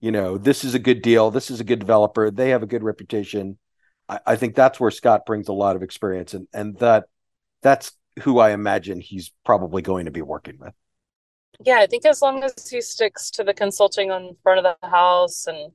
you 0.00 0.10
know, 0.10 0.38
this 0.38 0.64
is 0.64 0.74
a 0.74 0.78
good 0.78 1.02
deal. 1.02 1.30
This 1.30 1.50
is 1.50 1.60
a 1.60 1.64
good 1.64 1.78
developer. 1.78 2.30
They 2.30 2.50
have 2.50 2.62
a 2.62 2.66
good 2.66 2.82
reputation. 2.82 3.58
I, 4.08 4.20
I 4.26 4.36
think 4.36 4.54
that's 4.54 4.80
where 4.80 4.90
Scott 4.90 5.26
brings 5.26 5.48
a 5.48 5.52
lot 5.52 5.76
of 5.76 5.82
experience, 5.82 6.34
and 6.34 6.48
and 6.52 6.76
that 6.78 7.04
that's 7.62 7.92
who 8.22 8.38
I 8.38 8.50
imagine 8.50 9.00
he's 9.00 9.30
probably 9.44 9.82
going 9.82 10.06
to 10.06 10.10
be 10.10 10.22
working 10.22 10.56
with. 10.58 10.74
Yeah, 11.64 11.78
I 11.80 11.86
think 11.86 12.06
as 12.06 12.22
long 12.22 12.42
as 12.42 12.68
he 12.70 12.80
sticks 12.80 13.30
to 13.32 13.44
the 13.44 13.52
consulting 13.52 14.10
on 14.10 14.36
front 14.42 14.64
of 14.64 14.76
the 14.80 14.88
house 14.88 15.46
and 15.46 15.72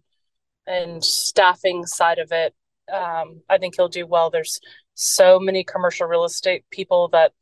and 0.67 1.03
staffing 1.03 1.85
side 1.85 2.17
of 2.19 2.31
it, 2.31 2.55
um, 2.91 3.41
I 3.49 3.59
think 3.59 3.75
he'll 3.75 3.87
do 3.87 4.07
well. 4.07 4.29
There's 4.31 4.59
so 4.95 5.39
many 5.39 5.63
commercial 5.63 6.07
real 6.07 6.25
estate 6.25 6.65
people 6.71 7.09
that 7.09 7.33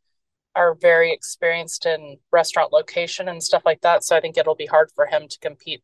are 0.55 0.75
very 0.75 1.13
experienced 1.13 1.85
in 1.85 2.17
restaurant 2.31 2.73
location 2.73 3.29
and 3.29 3.41
stuff 3.41 3.63
like 3.65 3.81
that. 3.81 4.03
So 4.03 4.15
I 4.15 4.21
think 4.21 4.37
it'll 4.37 4.55
be 4.55 4.65
hard 4.65 4.91
for 4.95 5.05
him 5.05 5.27
to 5.29 5.39
compete 5.39 5.83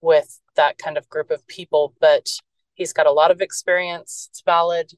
with 0.00 0.40
that 0.56 0.78
kind 0.78 0.98
of 0.98 1.08
group 1.08 1.30
of 1.30 1.46
people, 1.46 1.94
but 2.00 2.28
he's 2.74 2.92
got 2.92 3.06
a 3.06 3.12
lot 3.12 3.30
of 3.30 3.40
experience. 3.40 4.28
It's 4.30 4.42
valid. 4.44 4.92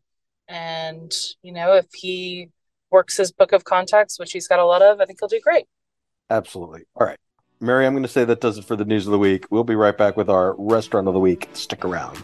And, 0.49 1.13
you 1.43 1.53
know, 1.53 1.75
if 1.75 1.87
he 1.95 2.51
works 2.91 3.17
his 3.19 3.33
book 3.33 3.53
of 3.53 3.65
contacts, 3.65 4.19
which 4.19 4.33
he's 4.33 4.49
got 4.49 4.61
a 4.61 4.67
lot 4.67 4.83
of, 4.83 5.01
I 5.01 5.05
think 5.05 5.19
he'll 5.21 5.29
do 5.29 5.41
great. 5.41 5.67
Absolutely. 6.31 6.85
All 6.97 7.07
right. 7.07 7.19
Mary, 7.61 7.87
I'm 7.87 7.93
going 7.93 8.03
to 8.03 8.09
say 8.09 8.25
that 8.25 8.41
does 8.41 8.59
it 8.59 8.65
for 8.65 8.75
the 8.75 8.85
news 8.85 9.07
of 9.07 9.13
the 9.13 9.19
week. 9.19 9.47
We'll 9.51 9.63
be 9.65 9.77
right 9.77 9.97
back 9.97 10.17
with 10.17 10.29
our 10.29 10.55
restaurant 10.59 11.07
of 11.07 11.15
the 11.15 11.21
week. 11.21 11.49
Stick 11.53 11.85
around. 11.85 12.23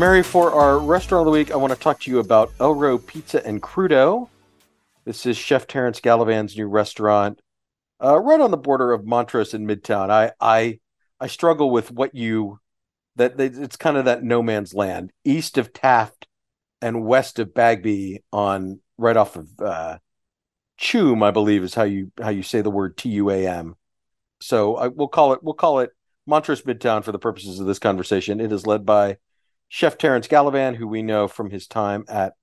Mary, 0.00 0.22
for 0.22 0.50
our 0.52 0.78
restaurant 0.78 1.20
of 1.20 1.26
the 1.26 1.30
week, 1.30 1.50
I 1.50 1.56
want 1.56 1.74
to 1.74 1.78
talk 1.78 2.00
to 2.00 2.10
you 2.10 2.20
about 2.20 2.56
Elro 2.56 3.04
Pizza 3.06 3.46
and 3.46 3.60
Crudo. 3.60 4.30
This 5.04 5.24
is 5.24 5.36
Chef 5.36 5.66
Terrence 5.66 6.00
Gallivan's 6.00 6.56
new 6.56 6.66
restaurant, 6.66 7.40
uh, 8.02 8.18
right 8.18 8.40
on 8.40 8.50
the 8.50 8.56
border 8.56 8.92
of 8.92 9.06
Montrose 9.06 9.54
and 9.54 9.66
Midtown. 9.68 10.10
I 10.10 10.32
I 10.40 10.80
I 11.18 11.26
struggle 11.26 11.70
with 11.70 11.90
what 11.90 12.14
you 12.14 12.60
that 13.16 13.40
it's 13.40 13.76
kind 13.76 13.96
of 13.96 14.04
that 14.04 14.22
no 14.22 14.42
man's 14.42 14.74
land, 14.74 15.12
east 15.24 15.58
of 15.58 15.72
Taft 15.72 16.26
and 16.82 17.04
west 17.04 17.38
of 17.38 17.54
Bagby, 17.54 18.22
on 18.32 18.80
right 18.98 19.16
off 19.16 19.36
of 19.36 19.48
uh, 19.60 19.98
Tuam, 20.78 21.22
I 21.22 21.30
believe 21.30 21.62
is 21.62 21.74
how 21.74 21.84
you 21.84 22.12
how 22.20 22.30
you 22.30 22.42
say 22.42 22.60
the 22.60 22.70
word 22.70 22.96
T 22.96 23.08
U 23.10 23.30
A 23.30 23.46
M. 23.46 23.76
So 24.40 24.76
I, 24.76 24.88
we'll 24.88 25.08
call 25.08 25.32
it 25.32 25.42
we'll 25.42 25.54
call 25.54 25.80
it 25.80 25.90
Montrose 26.26 26.62
Midtown 26.62 27.02
for 27.02 27.12
the 27.12 27.18
purposes 27.18 27.58
of 27.58 27.66
this 27.66 27.78
conversation. 27.78 28.40
It 28.40 28.52
is 28.52 28.66
led 28.66 28.84
by 28.84 29.16
Chef 29.68 29.96
Terrence 29.96 30.28
Gallivan, 30.28 30.76
who 30.76 30.86
we 30.86 31.02
know 31.02 31.26
from 31.26 31.50
his 31.50 31.66
time 31.66 32.04
at 32.08 32.34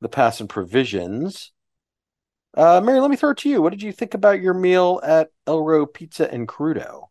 the 0.00 0.08
Pass 0.08 0.40
and 0.40 0.48
Provisions. 0.48 1.52
Uh, 2.54 2.80
Mary, 2.82 3.00
let 3.00 3.10
me 3.10 3.16
throw 3.16 3.30
it 3.30 3.38
to 3.38 3.48
you. 3.48 3.62
What 3.62 3.70
did 3.70 3.82
you 3.82 3.92
think 3.92 4.14
about 4.14 4.40
your 4.40 4.54
meal 4.54 5.00
at 5.04 5.30
Elro 5.46 5.92
Pizza 5.92 6.32
and 6.32 6.48
Crudo? 6.48 7.08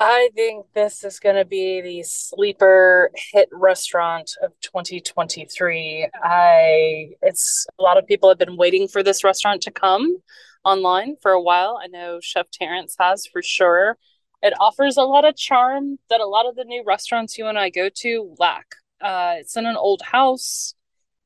I 0.00 0.30
think 0.34 0.66
this 0.74 1.04
is 1.04 1.20
going 1.20 1.36
to 1.36 1.44
be 1.44 1.80
the 1.80 2.02
sleeper 2.02 3.10
hit 3.32 3.48
restaurant 3.52 4.32
of 4.42 4.52
2023. 4.60 6.08
I 6.14 7.10
it's 7.22 7.66
a 7.78 7.82
lot 7.82 7.96
of 7.96 8.06
people 8.06 8.28
have 8.28 8.38
been 8.38 8.56
waiting 8.56 8.88
for 8.88 9.02
this 9.02 9.22
restaurant 9.22 9.62
to 9.62 9.70
come 9.70 10.16
online 10.64 11.14
for 11.22 11.30
a 11.30 11.40
while. 11.40 11.78
I 11.80 11.86
know 11.86 12.18
Chef 12.20 12.50
Terrence 12.50 12.96
has 12.98 13.26
for 13.26 13.40
sure 13.40 13.96
it 14.44 14.52
offers 14.60 14.98
a 14.98 15.02
lot 15.02 15.24
of 15.24 15.36
charm 15.36 15.98
that 16.10 16.20
a 16.20 16.26
lot 16.26 16.46
of 16.46 16.54
the 16.54 16.64
new 16.64 16.84
restaurants 16.86 17.38
you 17.38 17.46
and 17.46 17.58
I 17.58 17.70
go 17.70 17.88
to 17.88 18.34
lack. 18.38 18.66
Uh, 19.00 19.36
it's 19.38 19.56
in 19.56 19.64
an 19.64 19.76
old 19.76 20.02
house. 20.02 20.74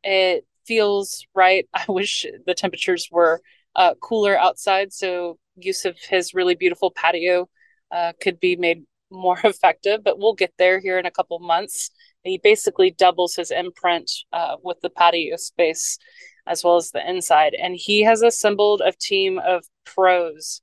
It 0.05 0.47
feels 0.69 1.27
right. 1.35 1.67
I 1.75 1.85
wish 1.89 2.27
the 2.47 2.55
temperatures 2.55 3.09
were 3.11 3.41
uh, 3.75 3.95
cooler 4.01 4.39
outside, 4.39 4.93
so 4.93 5.39
use 5.57 5.85
of 5.85 5.97
his 5.99 6.35
really 6.35 6.55
beautiful 6.55 6.91
patio 6.91 7.49
uh, 7.91 8.13
could 8.21 8.39
be 8.39 8.55
made 8.55 8.85
more 9.11 9.39
effective. 9.45 10.05
But 10.05 10.19
we'll 10.19 10.35
get 10.35 10.53
there 10.59 10.79
here 10.79 10.99
in 10.99 11.07
a 11.07 11.11
couple 11.11 11.39
months. 11.41 11.91
He 12.23 12.39
basically 12.39 12.91
doubles 12.91 13.35
his 13.35 13.51
imprint 13.51 14.11
uh, 14.33 14.57
with 14.63 14.81
the 14.83 14.91
patio 14.91 15.37
space 15.37 15.99
as 16.47 16.65
well 16.65 16.77
as 16.77 16.91
the 16.91 17.09
inside, 17.09 17.55
and 17.55 17.75
he 17.77 18.03
has 18.03 18.23
assembled 18.23 18.81
a 18.81 18.93
team 18.93 19.39
of 19.39 19.65
pros 19.85 20.63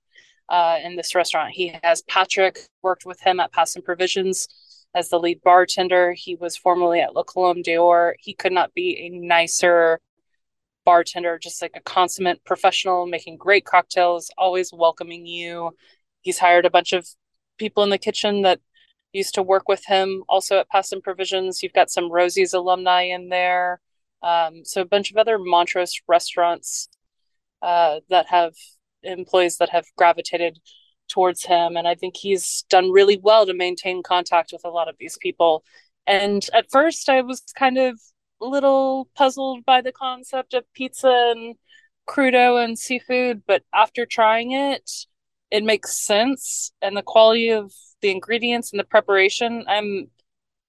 uh, 0.49 0.77
in 0.83 0.95
this 0.95 1.13
restaurant. 1.13 1.51
He 1.53 1.77
has 1.83 2.01
Patrick 2.03 2.59
worked 2.81 3.05
with 3.05 3.19
him 3.21 3.39
at 3.39 3.51
Pass 3.51 3.75
and 3.75 3.85
Provisions 3.85 4.47
as 4.95 5.09
the 5.09 5.19
lead 5.19 5.41
bartender. 5.43 6.13
He 6.13 6.35
was 6.35 6.55
formerly 6.57 7.01
at 7.01 7.13
La 7.13 7.23
Colombe 7.23 7.61
d'Or. 7.61 8.15
He 8.19 8.33
could 8.33 8.53
not 8.53 8.73
be 8.73 8.97
a 8.97 9.09
nicer 9.09 9.99
bartender, 10.85 11.37
just 11.37 11.61
like 11.61 11.73
a 11.75 11.81
consummate 11.81 12.43
professional, 12.45 13.05
making 13.05 13.37
great 13.37 13.65
cocktails, 13.65 14.31
always 14.37 14.71
welcoming 14.73 15.25
you. 15.25 15.71
He's 16.21 16.39
hired 16.39 16.65
a 16.65 16.69
bunch 16.71 16.93
of 16.93 17.07
people 17.57 17.83
in 17.83 17.89
the 17.89 17.97
kitchen 17.97 18.43
that 18.43 18.61
used 19.11 19.35
to 19.35 19.43
work 19.43 19.67
with 19.67 19.85
him 19.85 20.23
also 20.29 20.59
at 20.59 20.69
Pass 20.69 20.91
and 20.91 21.03
Provisions. 21.03 21.61
You've 21.61 21.73
got 21.73 21.89
some 21.91 22.11
Rosie's 22.11 22.53
alumni 22.53 23.03
in 23.03 23.29
there. 23.29 23.81
Um, 24.23 24.63
so 24.63 24.81
a 24.81 24.85
bunch 24.85 25.11
of 25.11 25.17
other 25.17 25.37
Montrose 25.37 25.93
restaurants 26.07 26.87
uh, 27.61 27.99
that 28.09 28.27
have 28.27 28.53
employees 29.03 29.57
that 29.57 29.69
have 29.69 29.85
gravitated 29.97 30.59
towards 31.07 31.43
him 31.45 31.77
and 31.77 31.87
i 31.87 31.95
think 31.95 32.15
he's 32.17 32.65
done 32.69 32.91
really 32.91 33.19
well 33.21 33.45
to 33.45 33.53
maintain 33.53 34.03
contact 34.03 34.51
with 34.51 34.61
a 34.65 34.69
lot 34.69 34.87
of 34.87 34.95
these 34.99 35.17
people. 35.21 35.63
And 36.07 36.47
at 36.53 36.69
first 36.71 37.09
i 37.09 37.21
was 37.21 37.41
kind 37.57 37.77
of 37.77 37.99
a 38.41 38.45
little 38.45 39.07
puzzled 39.15 39.65
by 39.65 39.81
the 39.81 39.91
concept 39.91 40.53
of 40.53 40.71
pizza 40.73 41.31
and 41.35 41.55
crudo 42.07 42.63
and 42.63 42.77
seafood 42.77 43.41
but 43.47 43.63
after 43.73 44.05
trying 44.05 44.51
it 44.51 44.89
it 45.49 45.63
makes 45.63 45.97
sense 45.97 46.71
and 46.81 46.95
the 46.95 47.01
quality 47.01 47.49
of 47.49 47.71
the 48.01 48.11
ingredients 48.11 48.71
and 48.71 48.79
the 48.79 48.83
preparation 48.83 49.63
i'm 49.67 50.07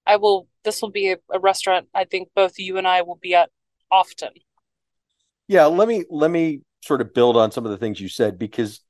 i 0.06 0.16
will 0.16 0.48
this 0.64 0.80
will 0.80 0.90
be 0.90 1.12
a, 1.12 1.16
a 1.30 1.38
restaurant 1.38 1.86
i 1.94 2.04
think 2.04 2.28
both 2.34 2.58
you 2.58 2.78
and 2.78 2.88
i 2.88 3.02
will 3.02 3.18
be 3.20 3.34
at 3.34 3.50
often. 3.90 4.30
Yeah 5.48 5.66
let 5.66 5.88
me 5.88 6.04
let 6.10 6.30
me 6.30 6.62
sort 6.82 7.00
of 7.00 7.12
build 7.14 7.36
on 7.36 7.50
some 7.50 7.64
of 7.64 7.70
the 7.70 7.78
things 7.78 8.00
you 8.00 8.08
said 8.08 8.38
because 8.38 8.80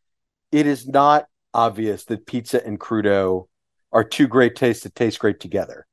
it 0.52 0.66
is 0.66 0.86
not 0.86 1.26
obvious 1.54 2.04
that 2.04 2.26
pizza 2.26 2.64
and 2.64 2.78
crudo 2.80 3.48
are 3.92 4.04
two 4.04 4.26
great 4.26 4.56
tastes 4.56 4.82
that 4.82 4.94
taste 4.94 5.18
great 5.18 5.40
together. 5.40 5.86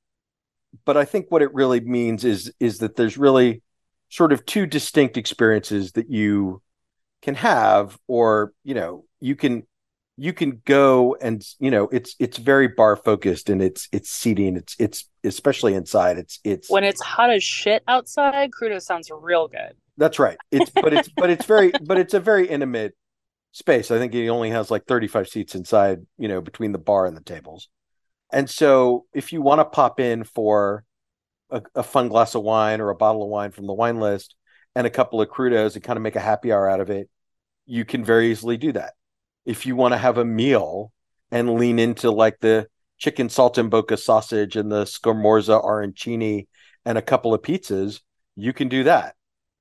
But 0.86 0.98
i 0.98 1.06
think 1.06 1.28
what 1.30 1.42
it 1.42 1.54
really 1.54 1.80
means 1.80 2.26
is 2.26 2.52
is 2.60 2.80
that 2.80 2.96
there's 2.96 3.18
really 3.18 3.62
sort 4.10 4.34
of 4.34 4.46
two 4.46 4.66
distinct 4.66 5.18
experiences 5.18 5.94
that 5.94 6.10
you 6.10 6.62
can 7.22 7.36
have 7.36 7.98
or 8.08 8.54
you 8.64 8.74
know 8.74 9.06
you 9.22 9.36
can 9.36 9.64
you 10.18 10.34
can 10.34 10.62
go 10.66 11.16
and 11.22 11.44
you 11.60 11.72
know 11.72 11.88
it's 11.92 12.16
it's 12.20 12.38
very 12.38 12.68
bar 12.68 12.96
focused 12.96 13.50
and 13.50 13.62
it's 13.62 13.88
it's 13.92 14.10
seating. 14.10 14.56
It's 14.56 14.76
it's 14.78 15.10
especially 15.24 15.74
inside. 15.74 16.18
It's 16.18 16.40
it's 16.44 16.70
when 16.70 16.84
it's 16.84 17.02
hot 17.02 17.32
as 17.32 17.44
shit 17.44 17.84
outside 17.88 18.52
crudo 18.52 18.82
sounds 18.82 19.10
real 19.12 19.48
good. 19.48 19.74
That's 19.98 20.20
right. 20.20 20.38
It's 20.52 20.70
but 20.70 20.94
it's 20.94 21.10
but 21.10 21.30
it's 21.30 21.46
very 21.46 21.72
but 21.84 21.98
it's 21.98 22.14
a 22.14 22.20
very 22.20 22.48
intimate 22.48 22.96
space. 23.54 23.90
I 23.90 23.98
think 23.98 24.14
he 24.14 24.30
only 24.30 24.50
has 24.50 24.70
like 24.70 24.86
35 24.86 25.30
seats 25.30 25.56
inside 25.56 26.06
you 26.18 26.28
know 26.28 26.42
between 26.42 26.74
the 26.74 26.78
bar 26.78 27.06
and 27.06 27.16
the 27.16 27.24
tables. 27.24 27.70
And 28.32 28.50
so 28.50 29.06
if 29.14 29.32
you 29.32 29.42
want 29.42 29.60
to 29.60 29.66
pop 29.66 30.00
in 30.02 30.26
for 30.26 30.84
a, 31.50 31.62
a 31.76 31.84
fun 31.84 32.10
glass 32.10 32.36
of 32.36 32.44
wine 32.44 32.82
or 32.82 32.90
a 32.90 32.96
bottle 32.96 33.24
of 33.24 33.30
wine 33.30 33.52
from 33.52 33.68
the 33.68 33.74
wine 33.74 34.00
list 34.00 34.36
and 34.76 34.86
a 34.86 34.90
couple 34.90 35.22
of 35.22 35.30
crudos 35.30 35.76
and 35.76 35.84
kind 35.84 35.98
of 35.98 36.04
make 36.04 36.16
a 36.16 36.20
happy 36.20 36.52
hour 36.52 36.68
out 36.68 36.82
of 36.82 36.90
it 36.90 37.10
you 37.66 37.86
can 37.86 38.04
very 38.04 38.32
easily 38.32 38.58
do 38.58 38.72
that. 38.74 38.94
If 39.46 39.66
you 39.66 39.76
want 39.76 39.94
to 39.94 39.98
have 39.98 40.18
a 40.18 40.26
meal 40.26 40.92
and 41.32 41.56
lean 41.56 41.80
into 41.80 42.12
like 42.12 42.40
the 42.40 42.68
chicken 42.98 43.28
saltimbocca 43.28 44.00
sausage 44.00 44.56
and 44.56 44.72
the 44.72 44.84
scamorza 44.84 45.64
arancini 45.64 46.48
and 46.86 46.98
a 46.98 47.02
couple 47.02 47.34
of 47.34 47.42
pizzas, 47.42 48.02
you 48.36 48.54
can 48.54 48.70
do 48.70 48.84
that. 48.86 49.16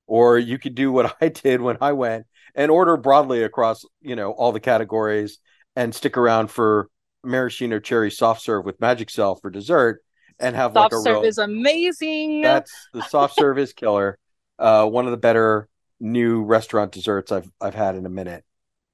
Or 0.07 0.37
you 0.37 0.57
could 0.59 0.75
do 0.75 0.91
what 0.91 1.15
I 1.21 1.29
did 1.29 1.61
when 1.61 1.77
I 1.81 1.93
went 1.93 2.25
and 2.55 2.71
order 2.71 2.97
broadly 2.97 3.43
across, 3.43 3.85
you 4.01 4.15
know, 4.15 4.31
all 4.31 4.51
the 4.51 4.59
categories 4.59 5.39
and 5.75 5.93
stick 5.93 6.17
around 6.17 6.49
for 6.49 6.89
maraschino 7.23 7.79
cherry 7.79 8.11
soft 8.11 8.41
serve 8.41 8.65
with 8.65 8.79
magic 8.81 9.09
shell 9.09 9.35
for 9.35 9.49
dessert 9.49 10.03
and 10.39 10.55
have 10.55 10.73
soft 10.73 10.93
like 10.93 10.99
a 10.99 11.03
serve 11.03 11.15
real, 11.21 11.23
is 11.23 11.37
amazing. 11.37 12.41
That's 12.41 12.71
the 12.93 13.01
soft 13.09 13.35
serve 13.35 13.57
is 13.57 13.73
killer. 13.73 14.17
Uh, 14.59 14.87
one 14.87 15.05
of 15.05 15.11
the 15.11 15.17
better 15.17 15.67
new 15.99 16.43
restaurant 16.43 16.91
desserts 16.91 17.31
I've 17.31 17.49
I've 17.61 17.75
had 17.75 17.95
in 17.95 18.05
a 18.05 18.09
minute. 18.09 18.43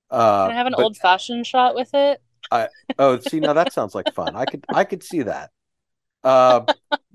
Uh, 0.10 0.48
Can 0.48 0.56
I 0.56 0.58
have 0.58 0.68
an 0.68 0.76
old 0.76 0.98
fashioned 0.98 1.46
shot 1.46 1.76
with 1.76 1.94
it? 1.94 2.22
I 2.52 2.70
oh 2.98 3.20
see 3.20 3.40
now 3.40 3.54
that 3.54 3.74
sounds 3.74 3.94
like 3.94 4.14
fun. 4.14 4.36
I 4.36 4.46
could 4.46 4.66
I 4.74 4.84
could 4.84 5.04
see 5.04 5.24
that. 5.24 5.52
Uh, 6.24 6.66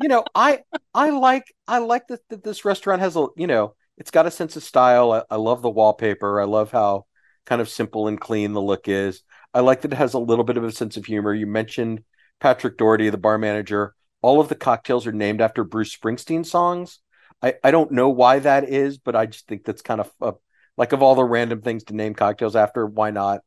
you 0.00 0.08
know 0.08 0.24
I 0.34 0.60
I 0.94 1.10
like 1.10 1.52
I 1.68 1.78
like 1.78 2.08
that, 2.08 2.20
that 2.30 2.42
this 2.42 2.64
restaurant 2.64 3.00
has 3.00 3.16
a 3.16 3.26
you 3.36 3.46
know 3.46 3.74
it's 3.96 4.10
got 4.10 4.26
a 4.26 4.30
sense 4.30 4.56
of 4.56 4.62
style. 4.62 5.12
I, 5.12 5.22
I 5.30 5.36
love 5.36 5.62
the 5.62 5.70
wallpaper. 5.70 6.40
I 6.40 6.44
love 6.44 6.70
how 6.72 7.06
kind 7.46 7.60
of 7.60 7.68
simple 7.68 8.08
and 8.08 8.20
clean 8.20 8.52
the 8.52 8.62
look 8.62 8.88
is. 8.88 9.22
I 9.52 9.60
like 9.60 9.82
that 9.82 9.92
it 9.92 9.96
has 9.96 10.14
a 10.14 10.18
little 10.18 10.44
bit 10.44 10.56
of 10.56 10.64
a 10.64 10.72
sense 10.72 10.96
of 10.96 11.04
humor. 11.04 11.32
You 11.32 11.46
mentioned 11.46 12.02
Patrick 12.40 12.76
Doherty, 12.76 13.10
the 13.10 13.18
bar 13.18 13.38
manager. 13.38 13.94
All 14.22 14.40
of 14.40 14.48
the 14.48 14.54
cocktails 14.54 15.06
are 15.06 15.12
named 15.12 15.40
after 15.40 15.64
Bruce 15.64 15.94
Springsteen 15.94 16.44
songs. 16.44 16.98
I, 17.42 17.54
I 17.62 17.70
don't 17.70 17.92
know 17.92 18.08
why 18.08 18.38
that 18.40 18.68
is, 18.68 18.98
but 18.98 19.14
I 19.14 19.26
just 19.26 19.46
think 19.46 19.64
that's 19.64 19.82
kind 19.82 20.00
of 20.00 20.10
a, 20.20 20.32
like 20.76 20.92
of 20.92 21.02
all 21.02 21.14
the 21.14 21.24
random 21.24 21.60
things 21.60 21.84
to 21.84 21.94
name 21.94 22.14
cocktails 22.14 22.56
after, 22.56 22.86
why 22.86 23.10
not 23.10 23.42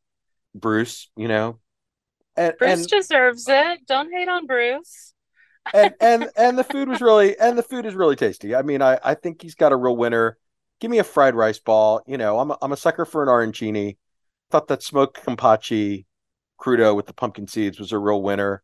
Bruce? 0.54 1.10
You 1.18 1.28
know, 1.28 1.60
and, 2.36 2.54
Bruce 2.58 2.82
and, 2.82 2.88
deserves 2.88 3.46
it. 3.48 3.80
Don't 3.88 4.12
hate 4.12 4.30
on 4.30 4.46
Bruce. 4.46 5.14
And 5.74 5.94
and 6.00 6.30
and 6.36 6.58
the 6.58 6.64
food 6.64 6.88
was 6.88 7.02
really 7.02 7.38
and 7.38 7.58
the 7.58 7.64
food 7.64 7.86
is 7.86 7.96
really 7.96 8.16
tasty. 8.16 8.56
I 8.56 8.62
mean, 8.62 8.82
I 8.82 9.00
I 9.04 9.14
think 9.16 9.42
he's 9.42 9.56
got 9.56 9.72
a 9.72 9.76
real 9.76 9.98
winner. 9.98 10.38
Give 10.80 10.92
me 10.92 11.00
a 11.00 11.04
fried 11.04 11.36
rice 11.36 11.60
ball. 11.60 12.02
You 12.08 12.18
know, 12.18 12.40
I'm 12.40 12.52
a, 12.52 12.58
I'm 12.62 12.72
a 12.72 12.78
sucker 12.78 13.06
for 13.06 13.24
an 13.24 13.30
arancini. 13.30 13.98
Thought 14.50 14.68
that 14.70 14.84
smoked 14.84 15.26
kampachi 15.26 16.06
crudo 16.60 16.96
with 16.96 17.06
the 17.08 17.14
pumpkin 17.14 17.48
seeds 17.48 17.80
was 17.80 17.92
a 17.92 18.00
real 18.00 18.22
winner. 18.22 18.64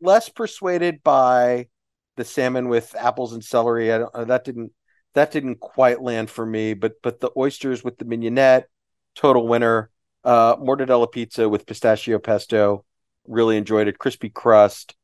Less 0.00 0.28
persuaded 0.28 1.02
by 1.02 1.68
the 2.16 2.24
salmon 2.24 2.68
with 2.68 2.94
apples 2.98 3.32
and 3.32 3.44
celery. 3.44 3.92
I 3.92 3.98
don't, 3.98 4.28
that 4.28 4.44
didn't 4.44 4.72
that 5.14 5.32
didn't 5.32 5.60
quite 5.60 6.02
land 6.02 6.30
for 6.30 6.44
me. 6.44 6.74
But 6.74 6.94
but 7.02 7.20
the 7.20 7.30
oysters 7.36 7.82
with 7.82 7.98
the 7.98 8.04
mignonette, 8.04 8.68
total 9.14 9.46
winner. 9.46 9.90
Uh, 10.24 10.56
mortadella 10.56 11.10
pizza 11.10 11.48
with 11.48 11.66
pistachio 11.66 12.18
pesto, 12.18 12.84
really 13.28 13.56
enjoyed 13.56 13.86
it. 13.86 13.96
Crispy 13.96 14.28
crust, 14.28 14.96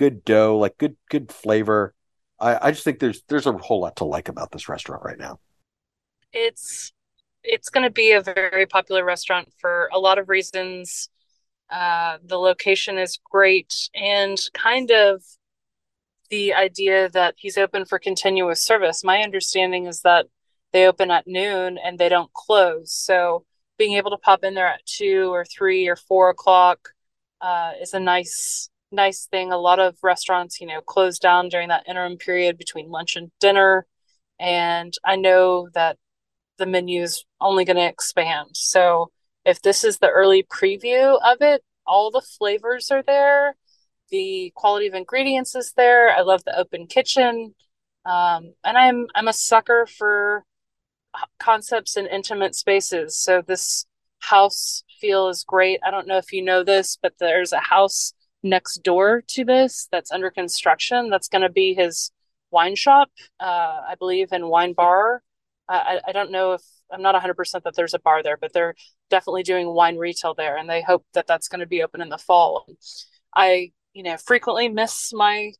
good 0.00 0.24
dough, 0.24 0.56
like 0.56 0.78
good 0.78 0.96
good 1.10 1.30
flavor. 1.30 1.94
I, 2.40 2.68
I 2.68 2.70
just 2.70 2.84
think 2.84 3.00
there's 3.00 3.22
there's 3.28 3.46
a 3.46 3.52
whole 3.52 3.80
lot 3.82 3.96
to 3.96 4.04
like 4.04 4.30
about 4.30 4.50
this 4.50 4.66
restaurant 4.66 5.02
right 5.04 5.18
now. 5.18 5.38
It's 6.32 6.92
it's 7.44 7.68
going 7.68 7.84
to 7.84 7.90
be 7.90 8.12
a 8.12 8.22
very 8.22 8.64
popular 8.64 9.04
restaurant 9.04 9.48
for 9.60 9.90
a 9.92 9.98
lot 9.98 10.16
of 10.18 10.30
reasons. 10.30 11.10
Uh, 11.70 12.16
the 12.24 12.38
location 12.38 12.96
is 12.96 13.18
great 13.30 13.90
and 13.94 14.38
kind 14.54 14.90
of 14.90 15.22
the 16.30 16.54
idea 16.54 17.10
that 17.10 17.34
he's 17.36 17.58
open 17.58 17.84
for 17.84 17.98
continuous 17.98 18.62
service. 18.62 19.04
My 19.04 19.20
understanding 19.20 19.86
is 19.86 20.00
that 20.00 20.26
they 20.72 20.86
open 20.86 21.10
at 21.10 21.26
noon 21.26 21.78
and 21.78 21.98
they 21.98 22.08
don't 22.08 22.32
close. 22.32 22.92
So 22.92 23.44
being 23.76 23.96
able 23.98 24.10
to 24.12 24.16
pop 24.16 24.44
in 24.44 24.54
there 24.54 24.66
at 24.66 24.86
two 24.86 25.32
or 25.32 25.44
three 25.44 25.88
or 25.88 25.96
four 25.96 26.30
o'clock 26.30 26.90
uh, 27.40 27.72
is 27.80 27.92
a 27.92 28.00
nice 28.00 28.70
nice 28.92 29.26
thing. 29.26 29.52
A 29.52 29.58
lot 29.58 29.78
of 29.78 29.96
restaurants, 30.02 30.60
you 30.60 30.66
know, 30.66 30.80
closed 30.80 31.22
down 31.22 31.48
during 31.48 31.68
that 31.68 31.88
interim 31.88 32.16
period 32.16 32.58
between 32.58 32.90
lunch 32.90 33.16
and 33.16 33.30
dinner. 33.40 33.86
And 34.38 34.92
I 35.04 35.16
know 35.16 35.68
that 35.74 35.96
the 36.58 36.66
menu 36.66 37.02
is 37.02 37.24
only 37.40 37.64
going 37.64 37.76
to 37.76 37.86
expand. 37.86 38.50
So 38.54 39.10
if 39.44 39.62
this 39.62 39.84
is 39.84 39.98
the 39.98 40.08
early 40.08 40.42
preview 40.42 41.18
of 41.24 41.38
it, 41.40 41.62
all 41.86 42.10
the 42.10 42.20
flavors 42.20 42.90
are 42.90 43.02
there 43.02 43.54
the 44.10 44.52
quality 44.54 44.86
of 44.86 44.94
ingredients 44.94 45.54
is 45.54 45.72
there. 45.76 46.10
I 46.10 46.20
love 46.20 46.44
the 46.44 46.58
open 46.58 46.86
kitchen. 46.86 47.54
Um, 48.04 48.54
and 48.64 48.76
I'm 48.76 49.06
I'm 49.14 49.28
a 49.28 49.32
sucker 49.32 49.86
for 49.86 50.44
concepts 51.38 51.96
in 51.96 52.06
intimate 52.06 52.54
spaces. 52.54 53.16
So 53.16 53.42
this 53.42 53.86
house 54.20 54.84
feel 55.00 55.28
is 55.28 55.44
great. 55.44 55.80
I 55.84 55.90
don't 55.90 56.06
know 56.06 56.18
if 56.18 56.32
you 56.32 56.42
know 56.42 56.62
this, 56.64 56.98
but 57.00 57.14
there's 57.18 57.52
a 57.52 57.60
house 57.60 58.12
next 58.42 58.82
door 58.82 59.22
to 59.28 59.44
this 59.44 59.88
that's 59.92 60.10
under 60.10 60.30
construction. 60.30 61.10
That's 61.10 61.28
going 61.28 61.42
to 61.42 61.50
be 61.50 61.74
his 61.74 62.10
wine 62.50 62.76
shop, 62.76 63.10
uh, 63.38 63.80
I 63.88 63.94
believe, 63.98 64.28
and 64.32 64.48
wine 64.48 64.72
bar. 64.72 65.22
I, 65.68 66.00
I 66.08 66.12
don't 66.12 66.32
know 66.32 66.54
if 66.54 66.62
I'm 66.90 67.02
not 67.02 67.14
100% 67.14 67.62
that 67.62 67.76
there's 67.76 67.94
a 67.94 68.00
bar 68.00 68.24
there, 68.24 68.36
but 68.36 68.52
they're 68.52 68.74
definitely 69.08 69.44
doing 69.44 69.72
wine 69.72 69.96
retail 69.96 70.34
there, 70.34 70.56
and 70.56 70.68
they 70.68 70.82
hope 70.82 71.04
that 71.14 71.28
that's 71.28 71.46
going 71.46 71.60
to 71.60 71.66
be 71.66 71.82
open 71.82 72.00
in 72.00 72.08
the 72.08 72.18
fall. 72.18 72.66
I 73.34 73.70
you 73.92 74.02
know, 74.02 74.16
frequently 74.16 74.68
miss 74.68 75.12
my 75.12 75.52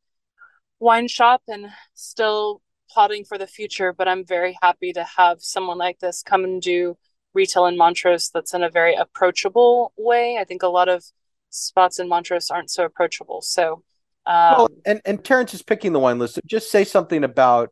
wine 0.79 1.09
shop 1.09 1.43
and 1.49 1.67
still 1.95 2.63
plotting 2.91 3.25
for 3.25 3.39
the 3.39 3.47
future, 3.47 3.93
but 3.93 4.09
I'm 4.09 4.25
very 4.25 4.57
happy 4.63 4.93
to 4.93 5.05
have 5.17 5.39
someone 5.41 5.79
like 5.79 5.99
this 5.99 6.23
come 6.23 6.45
and 6.45 6.61
do 6.61 6.97
retail 7.35 7.67
in 7.67 7.77
Montrose 7.77 8.31
that's 8.33 8.55
in 8.55 8.63
a 8.63 8.71
very 8.71 8.95
approachable 8.95 9.93
way. 9.97 10.39
I 10.41 10.45
think 10.45 10.63
a 10.63 10.69
lot 10.69 10.89
of 10.89 11.05
spots 11.51 11.99
in 11.99 12.09
Montrose 12.09 12.51
aren't 12.51 12.71
so 12.71 12.85
approachable. 12.85 13.43
So, 13.43 13.83
um, 14.27 14.57
well, 14.57 14.69
and 14.87 15.01
and 15.05 15.25
Terrence 15.25 15.55
is 15.55 15.63
picking 15.63 15.93
the 15.93 15.99
wine 15.99 16.19
list. 16.19 16.35
So 16.35 16.41
just 16.47 16.71
say 16.71 16.85
something 16.85 17.25
about 17.25 17.71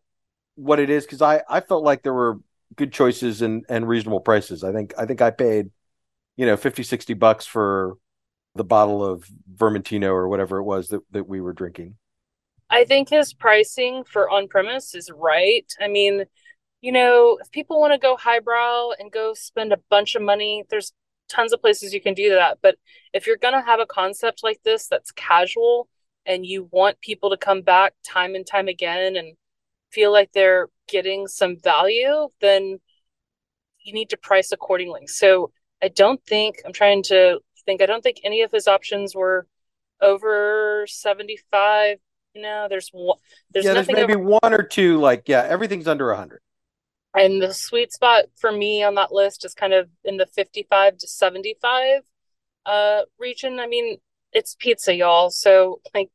what 0.56 0.80
it 0.80 0.90
is 0.90 1.04
because 1.04 1.22
I 1.22 1.42
I 1.48 1.60
felt 1.60 1.84
like 1.84 2.02
there 2.02 2.14
were 2.14 2.38
good 2.76 2.92
choices 2.92 3.42
and 3.42 3.64
and 3.68 3.88
reasonable 3.88 4.20
prices. 4.20 4.64
I 4.64 4.72
think 4.72 4.94
I 4.98 5.06
think 5.06 5.22
I 5.22 5.30
paid 5.30 5.70
you 6.36 6.46
know 6.46 6.56
50 6.56 6.82
60 6.82 7.14
bucks 7.14 7.46
for 7.46 7.96
the 8.54 8.64
bottle 8.64 9.04
of 9.04 9.28
Vermentino 9.54 10.10
or 10.10 10.28
whatever 10.28 10.58
it 10.58 10.64
was 10.64 10.88
that, 10.88 11.00
that 11.12 11.28
we 11.28 11.40
were 11.40 11.52
drinking. 11.52 11.96
I 12.70 12.84
think 12.84 13.08
his 13.08 13.32
pricing 13.32 14.04
for 14.04 14.28
on 14.28 14.48
premise 14.48 14.94
is 14.94 15.10
right. 15.10 15.66
I 15.80 15.88
mean, 15.88 16.24
you 16.80 16.92
know, 16.92 17.38
if 17.40 17.50
people 17.50 17.80
want 17.80 17.94
to 17.94 17.98
go 17.98 18.16
highbrow 18.16 18.90
and 18.98 19.10
go 19.10 19.32
spend 19.34 19.72
a 19.72 19.80
bunch 19.90 20.14
of 20.14 20.22
money, 20.22 20.64
there's 20.68 20.92
tons 21.28 21.52
of 21.52 21.60
places 21.60 21.92
you 21.92 22.00
can 22.00 22.14
do 22.14 22.30
that. 22.30 22.58
But 22.62 22.76
if 23.12 23.26
you're 23.26 23.36
going 23.36 23.54
to 23.54 23.62
have 23.62 23.80
a 23.80 23.86
concept 23.86 24.40
like 24.42 24.60
this 24.64 24.88
that's 24.88 25.10
casual 25.12 25.88
and 26.26 26.44
you 26.44 26.68
want 26.70 27.00
people 27.00 27.30
to 27.30 27.36
come 27.36 27.62
back 27.62 27.94
time 28.06 28.34
and 28.34 28.46
time 28.46 28.68
again 28.68 29.16
and 29.16 29.36
feel 29.90 30.12
like 30.12 30.32
they're 30.32 30.68
getting 30.88 31.26
some 31.26 31.56
value, 31.58 32.28
then 32.40 32.78
you 33.80 33.92
need 33.92 34.10
to 34.10 34.16
price 34.16 34.52
accordingly. 34.52 35.06
So 35.06 35.50
I 35.82 35.88
don't 35.88 36.22
think 36.24 36.56
I'm 36.66 36.72
trying 36.72 37.02
to 37.04 37.40
think. 37.64 37.82
I 37.82 37.86
don't 37.86 38.02
think 38.02 38.20
any 38.24 38.42
of 38.42 38.50
his 38.50 38.66
options 38.66 39.14
were 39.14 39.46
over 40.00 40.86
75. 40.88 41.98
You 42.34 42.42
know, 42.42 42.66
there's 42.68 42.90
one, 42.92 43.18
there's 43.52 43.64
yeah, 43.64 43.74
there's 43.74 43.88
maybe 43.88 44.14
over- 44.14 44.22
one 44.22 44.52
or 44.52 44.62
two. 44.62 44.98
Like, 44.98 45.28
yeah, 45.28 45.44
everything's 45.48 45.88
under 45.88 46.08
100. 46.08 46.40
And 47.18 47.42
the 47.42 47.52
sweet 47.52 47.92
spot 47.92 48.26
for 48.37 48.52
me 48.52 48.83
on 48.83 48.94
that 48.94 49.12
list 49.12 49.44
is 49.44 49.54
kind 49.54 49.72
of 49.74 49.88
in 50.04 50.16
the 50.18 50.26
55 50.26 50.98
to 50.98 51.09
75. 51.09 52.02
uh, 52.66 53.02
region, 53.18 53.61
I 53.61 53.66
mean, 53.66 53.98
it's 54.33 54.57
pizza, 54.59 54.94
y'all. 54.94 55.31
So 55.31 55.81
like 55.94 56.11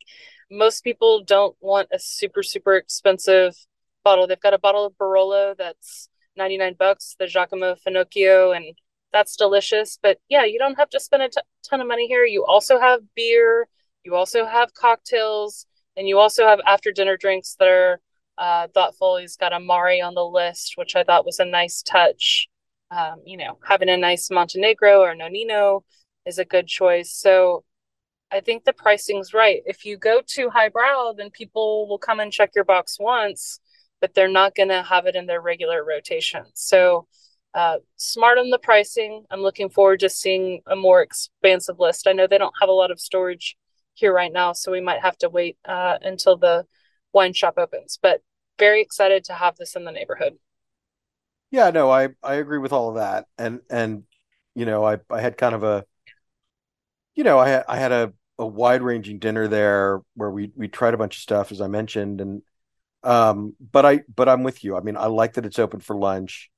most 0.51 0.83
people 0.83 1.23
don't 1.23 1.55
want 1.61 1.89
a 1.91 1.99
super 1.99 2.43
super 2.43 2.75
expensive 2.75 3.55
bottle. 4.03 4.27
They've 4.27 4.39
got 4.39 4.53
a 4.53 4.59
bottle 4.59 4.85
of 4.85 4.93
Barolo 4.97 5.55
that's 5.57 6.09
99 6.37 6.75
bucks, 6.79 7.15
the 7.19 7.27
Giacomo 7.27 7.75
Fenocchio 7.85 8.55
and 8.55 8.75
that's 9.11 9.35
delicious. 9.35 9.97
But 10.01 10.19
yeah, 10.29 10.45
you 10.45 10.59
don't 10.59 10.75
have 10.77 10.89
to 10.91 10.99
spend 10.99 11.23
a 11.23 11.29
t- 11.29 11.41
ton 11.69 11.81
of 11.81 11.87
money 11.87 12.07
here. 12.07 12.25
You 12.25 12.45
also 12.45 12.79
have 12.79 13.01
beer, 13.15 13.67
you 14.03 14.15
also 14.15 14.45
have 14.45 14.73
cocktails, 14.73 15.65
and 15.97 16.07
you 16.07 16.19
also 16.19 16.45
have 16.47 16.59
after 16.67 16.91
dinner 16.91 17.17
drinks 17.17 17.55
that 17.59 17.67
are 17.67 17.99
uh, 18.37 18.67
thoughtful. 18.73 19.17
He's 19.17 19.37
got 19.37 19.53
Amari 19.53 20.01
on 20.01 20.15
the 20.15 20.25
list, 20.25 20.73
which 20.75 20.95
I 20.95 21.03
thought 21.03 21.25
was 21.25 21.39
a 21.39 21.45
nice 21.45 21.81
touch. 21.81 22.47
Um, 22.91 23.21
you 23.25 23.37
know, 23.37 23.57
having 23.67 23.89
a 23.89 23.97
nice 23.97 24.29
Montenegro 24.29 25.01
or 25.01 25.15
Nonino 25.15 25.81
is 26.25 26.37
a 26.37 26.45
good 26.45 26.67
choice. 26.67 27.11
So 27.11 27.63
I 28.31 28.39
think 28.39 28.63
the 28.63 28.73
pricing's 28.73 29.33
right. 29.33 29.61
If 29.65 29.85
you 29.85 29.97
go 29.97 30.21
too 30.25 30.49
highbrow, 30.49 31.13
then 31.13 31.29
people 31.29 31.87
will 31.87 31.99
come 31.99 32.19
and 32.19 32.31
check 32.31 32.51
your 32.55 32.63
box 32.63 32.97
once, 32.99 33.59
but 34.01 34.13
they're 34.13 34.27
not 34.27 34.55
going 34.55 34.69
to 34.69 34.81
have 34.81 35.05
it 35.05 35.15
in 35.15 35.27
their 35.27 35.41
regular 35.41 35.83
rotation. 35.83 36.43
So, 36.53 37.07
uh, 37.53 37.77
smart 37.97 38.39
on 38.39 38.49
the 38.49 38.57
pricing. 38.57 39.25
I'm 39.29 39.41
looking 39.41 39.69
forward 39.69 39.99
to 39.99 40.09
seeing 40.09 40.61
a 40.65 40.75
more 40.75 41.03
expansive 41.03 41.79
list. 41.79 42.07
I 42.07 42.13
know 42.13 42.25
they 42.25 42.39
don't 42.39 42.55
have 42.59 42.69
a 42.69 42.73
lot 42.73 42.89
of 42.89 42.99
storage 42.99 43.55
here 43.93 44.11
right 44.11 44.33
now, 44.33 44.53
so 44.53 44.71
we 44.71 44.81
might 44.81 45.01
have 45.01 45.17
to 45.19 45.29
wait 45.29 45.57
uh, 45.65 45.99
until 46.01 46.35
the 46.35 46.65
wine 47.13 47.33
shop 47.33 47.55
opens. 47.57 47.97
But 48.01 48.21
very 48.59 48.81
excited 48.81 49.23
to 49.25 49.33
have 49.33 49.55
this 49.57 49.75
in 49.75 49.85
the 49.85 49.91
neighborhood. 49.91 50.37
Yeah, 51.51 51.69
no, 51.69 51.91
I 51.91 52.09
I 52.23 52.35
agree 52.35 52.57
with 52.57 52.73
all 52.73 52.89
of 52.89 52.95
that, 52.95 53.25
and 53.37 53.61
and 53.69 54.03
you 54.55 54.65
know 54.65 54.83
I 54.83 54.99
I 55.09 55.21
had 55.21 55.37
kind 55.37 55.55
of 55.55 55.63
a 55.63 55.85
you 57.15 57.23
know, 57.23 57.39
I 57.39 57.49
had 57.49 57.65
I 57.67 57.77
had 57.77 57.91
a, 57.91 58.13
a 58.39 58.45
wide 58.45 58.81
ranging 58.81 59.19
dinner 59.19 59.47
there 59.47 60.01
where 60.15 60.31
we 60.31 60.51
we 60.55 60.67
tried 60.67 60.93
a 60.93 60.97
bunch 60.97 61.17
of 61.17 61.21
stuff 61.21 61.51
as 61.51 61.61
I 61.61 61.67
mentioned, 61.67 62.21
and 62.21 62.41
um, 63.03 63.55
but 63.59 63.85
I 63.85 64.01
but 64.13 64.29
I'm 64.29 64.43
with 64.43 64.63
you. 64.63 64.75
I 64.77 64.81
mean, 64.81 64.97
I 64.97 65.07
like 65.07 65.33
that 65.33 65.45
it's 65.45 65.59
open 65.59 65.79
for 65.79 65.95
lunch. 65.95 66.49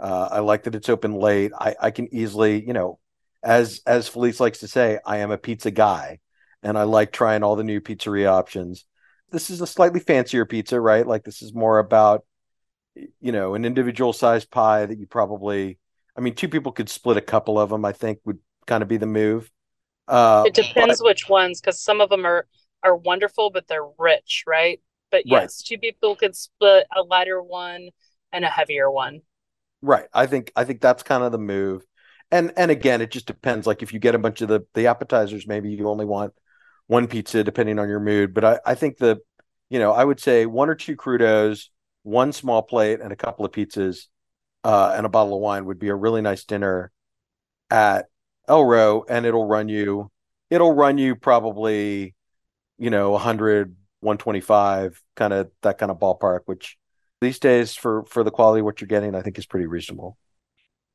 Uh, 0.00 0.28
I 0.32 0.40
like 0.40 0.64
that 0.64 0.74
it's 0.74 0.88
open 0.88 1.14
late. 1.14 1.52
I 1.58 1.74
I 1.80 1.90
can 1.90 2.12
easily, 2.14 2.64
you 2.66 2.72
know, 2.72 2.98
as 3.42 3.80
as 3.86 4.08
Felice 4.08 4.40
likes 4.40 4.60
to 4.60 4.68
say, 4.68 4.98
I 5.04 5.18
am 5.18 5.30
a 5.30 5.38
pizza 5.38 5.70
guy, 5.70 6.20
and 6.62 6.78
I 6.78 6.84
like 6.84 7.12
trying 7.12 7.42
all 7.42 7.56
the 7.56 7.64
new 7.64 7.80
pizzeria 7.80 8.28
options. 8.30 8.84
This 9.30 9.50
is 9.50 9.60
a 9.60 9.66
slightly 9.66 10.00
fancier 10.00 10.44
pizza, 10.44 10.80
right? 10.80 11.06
Like 11.06 11.24
this 11.24 11.42
is 11.42 11.52
more 11.52 11.78
about, 11.78 12.24
you 12.94 13.32
know, 13.32 13.54
an 13.54 13.64
individual 13.64 14.12
sized 14.12 14.50
pie 14.50 14.86
that 14.86 14.98
you 14.98 15.06
probably, 15.06 15.78
I 16.16 16.20
mean, 16.20 16.34
two 16.34 16.48
people 16.48 16.72
could 16.72 16.88
split 16.88 17.16
a 17.16 17.22
couple 17.22 17.58
of 17.58 17.70
them. 17.70 17.84
I 17.84 17.92
think 17.92 18.20
would 18.24 18.38
kind 18.66 18.82
of 18.82 18.88
be 18.88 18.96
the 18.96 19.06
move. 19.06 19.50
Uh, 20.08 20.44
it 20.46 20.54
depends 20.54 21.00
but, 21.00 21.06
which 21.06 21.28
ones, 21.28 21.60
because 21.60 21.80
some 21.80 22.00
of 22.00 22.08
them 22.08 22.24
are 22.24 22.46
are 22.82 22.96
wonderful, 22.96 23.50
but 23.50 23.66
they're 23.66 23.88
rich, 23.98 24.44
right? 24.46 24.80
But 25.10 25.26
yes, 25.26 25.34
right. 25.40 25.66
two 25.66 25.78
people 25.78 26.16
could 26.16 26.36
split 26.36 26.86
a 26.94 27.02
lighter 27.02 27.42
one 27.42 27.90
and 28.32 28.44
a 28.44 28.48
heavier 28.48 28.90
one. 28.90 29.22
Right. 29.82 30.06
I 30.12 30.26
think 30.26 30.52
I 30.56 30.64
think 30.64 30.80
that's 30.80 31.02
kind 31.02 31.22
of 31.22 31.32
the 31.32 31.38
move. 31.38 31.84
And 32.30 32.52
and 32.56 32.70
again, 32.70 33.00
it 33.00 33.10
just 33.10 33.26
depends. 33.26 33.66
Like 33.66 33.82
if 33.82 33.92
you 33.92 34.00
get 34.00 34.14
a 34.14 34.18
bunch 34.18 34.40
of 34.40 34.48
the 34.48 34.60
the 34.74 34.86
appetizers, 34.86 35.46
maybe 35.46 35.70
you 35.70 35.88
only 35.88 36.04
want 36.04 36.32
one 36.86 37.06
pizza 37.06 37.42
depending 37.44 37.78
on 37.78 37.88
your 37.88 38.00
mood. 38.00 38.34
But 38.34 38.44
I, 38.44 38.60
I 38.66 38.74
think 38.74 38.98
the 38.98 39.18
you 39.68 39.78
know, 39.78 39.92
I 39.92 40.04
would 40.04 40.20
say 40.20 40.46
one 40.46 40.68
or 40.68 40.76
two 40.76 40.96
crudos, 40.96 41.68
one 42.04 42.32
small 42.32 42.62
plate, 42.62 43.00
and 43.00 43.12
a 43.12 43.16
couple 43.16 43.44
of 43.44 43.50
pizzas, 43.50 44.06
uh, 44.62 44.94
and 44.96 45.04
a 45.04 45.08
bottle 45.08 45.34
of 45.34 45.40
wine 45.40 45.64
would 45.64 45.78
be 45.78 45.88
a 45.88 45.94
really 45.94 46.22
nice 46.22 46.44
dinner 46.44 46.92
at 47.70 48.06
Elro 48.48 49.04
and 49.08 49.26
it'll 49.26 49.46
run 49.46 49.68
you 49.68 50.10
it'll 50.50 50.72
run 50.72 50.98
you 50.98 51.16
probably 51.16 52.14
you 52.78 52.90
know 52.90 53.10
100 53.10 53.76
125 54.00 55.02
kind 55.16 55.32
of 55.32 55.50
that 55.62 55.78
kind 55.78 55.90
of 55.90 55.98
ballpark 55.98 56.40
which 56.46 56.76
these 57.20 57.38
days 57.38 57.74
for 57.74 58.04
for 58.04 58.22
the 58.22 58.30
quality 58.30 58.62
what 58.62 58.80
you're 58.80 58.88
getting 58.88 59.14
I 59.14 59.22
think 59.22 59.38
is 59.38 59.46
pretty 59.46 59.66
reasonable. 59.66 60.16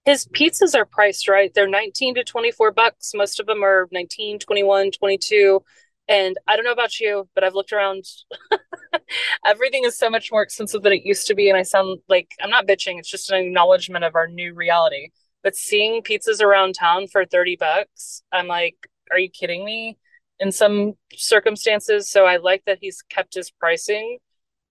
His 0.06 0.26
pizzas 0.26 0.76
are 0.76 0.86
priced 0.86 1.28
right. 1.28 1.54
They're 1.54 1.70
19 1.70 2.16
to 2.16 2.24
24 2.24 2.72
bucks. 2.72 3.12
Most 3.14 3.40
of 3.40 3.46
them 3.46 3.64
are 3.64 3.88
19, 3.92 4.40
21, 4.40 4.92
22. 4.92 5.64
And 6.08 6.36
I 6.48 6.56
don't 6.56 6.66
know 6.66 6.72
about 6.72 7.00
you, 7.00 7.30
but 7.36 7.44
I've 7.44 7.54
looked 7.54 7.72
around. 7.72 8.06
Everything 9.46 9.86
is 9.86 9.98
so 9.98 10.10
much 10.10 10.32
more 10.32 10.42
expensive 10.42 10.82
than 10.82 10.94
it 10.94 11.06
used 11.06 11.28
to 11.28 11.36
be. 11.36 11.50
And 11.50 11.58
I 11.58 11.62
sound 11.62 12.00
like 12.10 12.32
I'm 12.42 12.50
not 12.50 12.68
bitching. 12.68 12.98
It's 12.98 13.10
just 13.10 13.32
an 13.32 13.46
acknowledgement 13.46 14.04
of 14.04 14.16
our 14.16 14.28
new 14.28 14.54
reality. 14.54 15.10
But 15.44 15.56
seeing 15.56 16.02
pizzas 16.02 16.42
around 16.42 16.74
town 16.74 17.08
for 17.08 17.26
30 17.26 17.58
bucks, 17.58 18.24
I'm 18.32 18.48
like, 18.48 18.76
are 19.12 19.20
you 19.20 19.30
kidding 19.30 19.64
me? 19.64 19.98
In 20.40 20.52
some 20.52 20.94
circumstances. 21.14 22.10
So 22.10 22.26
I 22.26 22.38
like 22.38 22.64
that 22.66 22.80
he's 22.82 23.04
kept 23.04 23.36
his 23.36 23.52
pricing 23.52 24.18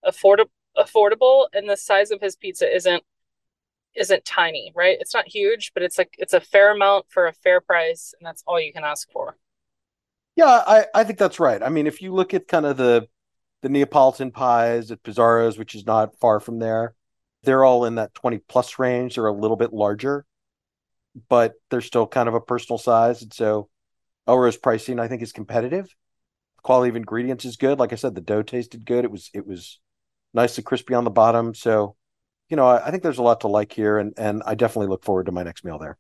affordable 0.05 0.51
affordable 0.79 1.47
and 1.53 1.69
the 1.69 1.77
size 1.77 2.11
of 2.11 2.21
his 2.21 2.37
pizza 2.37 2.73
isn't 2.73 3.03
isn't 3.97 4.25
tiny, 4.25 4.73
right? 4.75 4.97
It's 5.01 5.15
not 5.15 5.29
huge, 5.29 5.73
but 5.75 5.83
it's 5.83 5.99
like 5.99 6.15
it's 6.19 6.33
a 6.33 6.41
fair 6.41 6.73
amount 6.75 7.07
for 7.09 7.27
a 7.27 7.33
fair 7.33 7.61
price, 7.61 8.15
and 8.19 8.27
that's 8.27 8.43
all 8.47 8.61
you 8.61 8.73
can 8.73 8.85
ask 8.85 9.11
for. 9.11 9.37
Yeah, 10.37 10.63
I, 10.67 10.87
I 10.95 11.05
think 11.05 11.19
that's 11.19 11.41
right. 11.41 11.63
I 11.63 11.69
mean, 11.69 11.87
if 11.87 12.01
you 12.01 12.15
look 12.15 12.35
at 12.35 12.49
kind 12.49 12.67
of 12.67 12.77
the 12.77 13.09
the 13.63 13.69
Neapolitan 13.69 14.31
pies 14.31 14.91
at 14.91 15.03
Pizaro's, 15.03 15.59
which 15.59 15.75
is 15.75 15.87
not 15.87 16.19
far 16.19 16.41
from 16.41 16.59
there, 16.59 16.95
they're 17.43 17.65
all 17.65 17.85
in 17.85 17.97
that 17.97 18.15
20 18.15 18.39
plus 18.39 18.79
range. 18.79 19.15
They're 19.17 19.27
a 19.27 19.33
little 19.33 19.57
bit 19.57 19.73
larger 19.73 20.25
but 21.29 21.55
they're 21.71 21.81
still 21.81 22.07
kind 22.07 22.29
of 22.29 22.35
a 22.35 22.41
personal 22.41 22.79
size. 22.79 23.23
And 23.23 23.33
so 23.33 23.69
Elro's 24.27 24.57
pricing, 24.57 24.99
I 24.99 25.09
think, 25.09 25.23
is 25.23 25.33
competitive. 25.33 25.85
The 25.85 26.63
quality 26.63 26.91
of 26.91 26.97
ingredients 26.97 27.45
is 27.45 27.57
good. 27.57 27.79
Like 27.79 27.93
I 27.93 27.97
said, 27.97 28.15
the 28.15 28.21
dough 28.21 28.43
tasted 28.43 28.87
good. 28.87 29.05
It 29.05 29.11
was 29.11 29.31
it 29.35 29.47
was 29.47 29.81
nice 30.35 30.57
and 30.57 30.65
crispy 30.67 30.95
on 30.95 31.05
the 31.05 31.11
bottom. 31.11 31.55
So, 31.55 31.97
you 32.51 32.57
know, 32.57 32.67
I, 32.67 32.89
I 32.89 32.91
think 32.91 33.03
there's 33.03 33.19
a 33.19 33.23
lot 33.23 33.41
to 33.41 33.49
like 33.49 33.73
here, 33.73 33.99
and 33.99 34.13
and 34.19 34.43
I 34.45 34.55
definitely 34.55 34.89
look 34.89 35.05
forward 35.05 35.27
to 35.27 35.33
my 35.33 35.43
next 35.43 35.65
meal 35.65 35.79
there. 35.79 35.97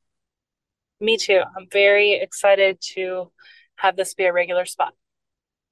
Me 1.00 1.16
too. 1.16 1.40
I'm 1.56 1.66
very 1.72 2.14
excited 2.14 2.78
to 2.94 3.32
have 3.76 3.96
this 3.96 4.12
be 4.12 4.24
a 4.24 4.32
regular 4.32 4.66
spot. 4.66 4.92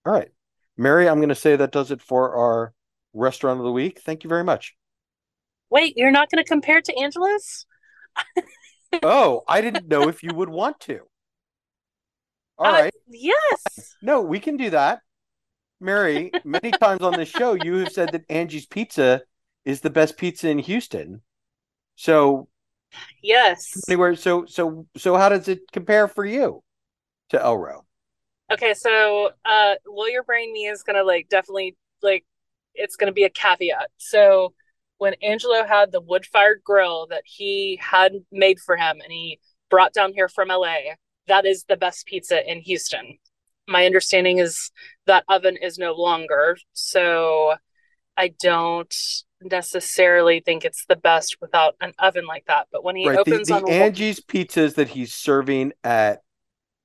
All 0.06 0.12
right. 0.12 0.30
Mary, 0.76 1.08
I'm 1.08 1.18
going 1.18 1.28
to 1.28 1.34
say 1.34 1.56
that 1.56 1.72
does 1.72 1.90
it 1.90 2.00
for 2.00 2.34
our 2.34 2.72
restaurant 3.12 3.58
of 3.58 3.64
the 3.64 3.72
week. 3.72 4.00
Thank 4.00 4.24
you 4.24 4.28
very 4.28 4.44
much. 4.44 4.74
Wait, 5.70 5.96
you're 5.96 6.12
not 6.12 6.30
going 6.30 6.42
to 6.42 6.48
compare 6.48 6.80
to 6.80 6.96
Angela's? 6.96 7.66
oh, 9.02 9.42
I 9.46 9.60
didn't 9.60 9.88
know 9.88 10.08
if 10.08 10.22
you 10.22 10.32
would 10.32 10.48
want 10.48 10.80
to. 10.80 11.00
All 12.56 12.66
uh, 12.66 12.72
right. 12.72 12.94
Yes. 13.08 13.94
No, 14.00 14.22
we 14.22 14.40
can 14.40 14.56
do 14.56 14.70
that. 14.70 15.00
Mary, 15.80 16.30
many 16.44 16.70
times 16.70 17.02
on 17.02 17.12
this 17.12 17.28
show, 17.28 17.52
you 17.54 17.76
have 17.76 17.92
said 17.92 18.12
that 18.12 18.24
Angie's 18.30 18.66
Pizza 18.66 19.22
is 19.68 19.82
the 19.82 19.90
best 19.90 20.16
pizza 20.16 20.48
in 20.48 20.58
Houston. 20.58 21.20
So, 21.94 22.48
yes. 23.22 23.84
Anywhere. 23.86 24.16
So, 24.16 24.46
so, 24.46 24.86
so, 24.96 25.14
how 25.14 25.28
does 25.28 25.46
it 25.46 25.60
compare 25.70 26.08
for 26.08 26.24
you 26.24 26.62
to 27.28 27.38
Elro? 27.38 27.82
Okay, 28.50 28.72
so, 28.72 29.30
uh, 29.44 29.74
lawyer 29.86 30.22
brain 30.22 30.54
me 30.54 30.68
is 30.68 30.82
gonna 30.82 31.02
like 31.02 31.28
definitely 31.28 31.76
like 32.02 32.24
it's 32.74 32.96
gonna 32.96 33.12
be 33.12 33.24
a 33.24 33.30
caveat. 33.30 33.90
So, 33.98 34.54
when 34.96 35.12
Angelo 35.22 35.66
had 35.66 35.92
the 35.92 36.00
wood 36.00 36.24
fired 36.24 36.62
grill 36.64 37.06
that 37.10 37.24
he 37.26 37.78
had 37.78 38.12
made 38.32 38.58
for 38.60 38.74
him 38.74 39.02
and 39.02 39.12
he 39.12 39.38
brought 39.68 39.92
down 39.92 40.14
here 40.14 40.30
from 40.30 40.48
LA, 40.50 40.94
that 41.26 41.44
is 41.44 41.64
the 41.64 41.76
best 41.76 42.06
pizza 42.06 42.50
in 42.50 42.62
Houston. 42.62 43.18
My 43.66 43.84
understanding 43.84 44.38
is 44.38 44.70
that 45.04 45.24
oven 45.28 45.58
is 45.60 45.76
no 45.76 45.92
longer. 45.92 46.56
So 46.72 47.56
I 48.16 48.32
don't 48.40 48.94
necessarily 49.42 50.40
think 50.40 50.64
it's 50.64 50.84
the 50.86 50.96
best 50.96 51.36
without 51.40 51.76
an 51.80 51.92
oven 51.98 52.26
like 52.26 52.44
that. 52.46 52.68
But 52.72 52.84
when 52.84 52.96
he 52.96 53.08
right. 53.08 53.18
opens 53.18 53.48
the, 53.48 53.60
the 53.60 53.70
Angie's 53.70 54.20
pizzas 54.20 54.74
that 54.74 54.88
he's 54.88 55.14
serving 55.14 55.72
at 55.84 56.22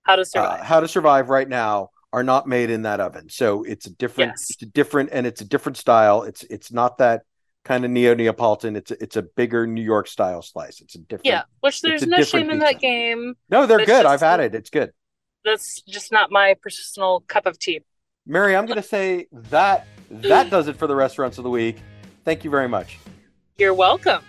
How 0.03 0.15
to 0.15 0.25
Survive, 0.25 0.61
uh, 0.61 0.63
How 0.63 0.79
to 0.79 0.87
Survive 0.87 1.29
right 1.29 1.47
now 1.47 1.89
are 2.11 2.23
not 2.23 2.47
made 2.47 2.69
in 2.69 2.83
that 2.83 2.99
oven. 2.99 3.29
So 3.29 3.63
it's 3.63 3.87
a 3.87 3.91
different, 3.91 4.33
yes. 4.33 4.51
it's 4.51 4.61
a 4.61 4.67
different, 4.67 5.09
and 5.11 5.25
it's 5.25 5.41
a 5.41 5.45
different 5.45 5.77
style. 5.77 6.23
It's 6.23 6.43
it's 6.43 6.71
not 6.71 6.99
that 6.99 7.23
kind 7.63 7.85
of 7.85 7.91
neo 7.91 8.13
Neapolitan. 8.13 8.75
It's 8.75 8.91
a, 8.91 9.01
it's 9.01 9.15
a 9.15 9.23
bigger 9.23 9.65
New 9.65 9.81
York 9.81 10.07
style 10.07 10.41
slice. 10.41 10.81
It's 10.81 10.95
a 10.95 10.99
different. 10.99 11.25
Yeah, 11.25 11.43
which 11.61 11.81
there's 11.81 12.05
no 12.05 12.21
shame 12.23 12.49
in 12.49 12.59
that 12.59 12.79
game. 12.79 13.35
No, 13.49 13.65
they're 13.65 13.85
good. 13.85 14.05
I've 14.05 14.21
had 14.21 14.39
it. 14.39 14.53
It's 14.53 14.69
good. 14.69 14.91
That's 15.43 15.81
just 15.81 16.11
not 16.11 16.31
my 16.31 16.55
personal 16.61 17.21
cup 17.27 17.45
of 17.45 17.59
tea. 17.59 17.81
Mary, 18.25 18.55
I'm 18.55 18.65
going 18.65 18.77
to 18.77 18.83
say 18.87 19.27
that 19.33 19.85
that 20.09 20.49
does 20.49 20.69
it 20.69 20.77
for 20.77 20.87
the 20.87 20.95
restaurants 20.95 21.37
of 21.37 21.43
the 21.43 21.49
week. 21.49 21.77
Thank 22.23 22.43
you 22.43 22.49
very 22.49 22.67
much. 22.67 22.99
You're 23.57 23.73
welcome. 23.73 24.23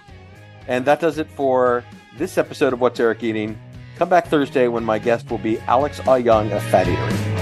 And 0.66 0.84
that 0.86 1.00
does 1.00 1.18
it 1.18 1.28
for 1.30 1.84
this 2.16 2.38
episode 2.38 2.72
of 2.72 2.80
What's 2.80 2.98
Eric 3.00 3.22
Eating. 3.22 3.58
Come 3.96 4.08
back 4.08 4.26
Thursday 4.26 4.68
when 4.68 4.84
my 4.84 4.98
guest 4.98 5.30
will 5.30 5.38
be 5.38 5.58
Alex 5.60 6.00
Ah 6.06 6.16
Young 6.16 6.50
of 6.52 6.62
Phat 6.64 6.86
Eatery. 6.86 7.33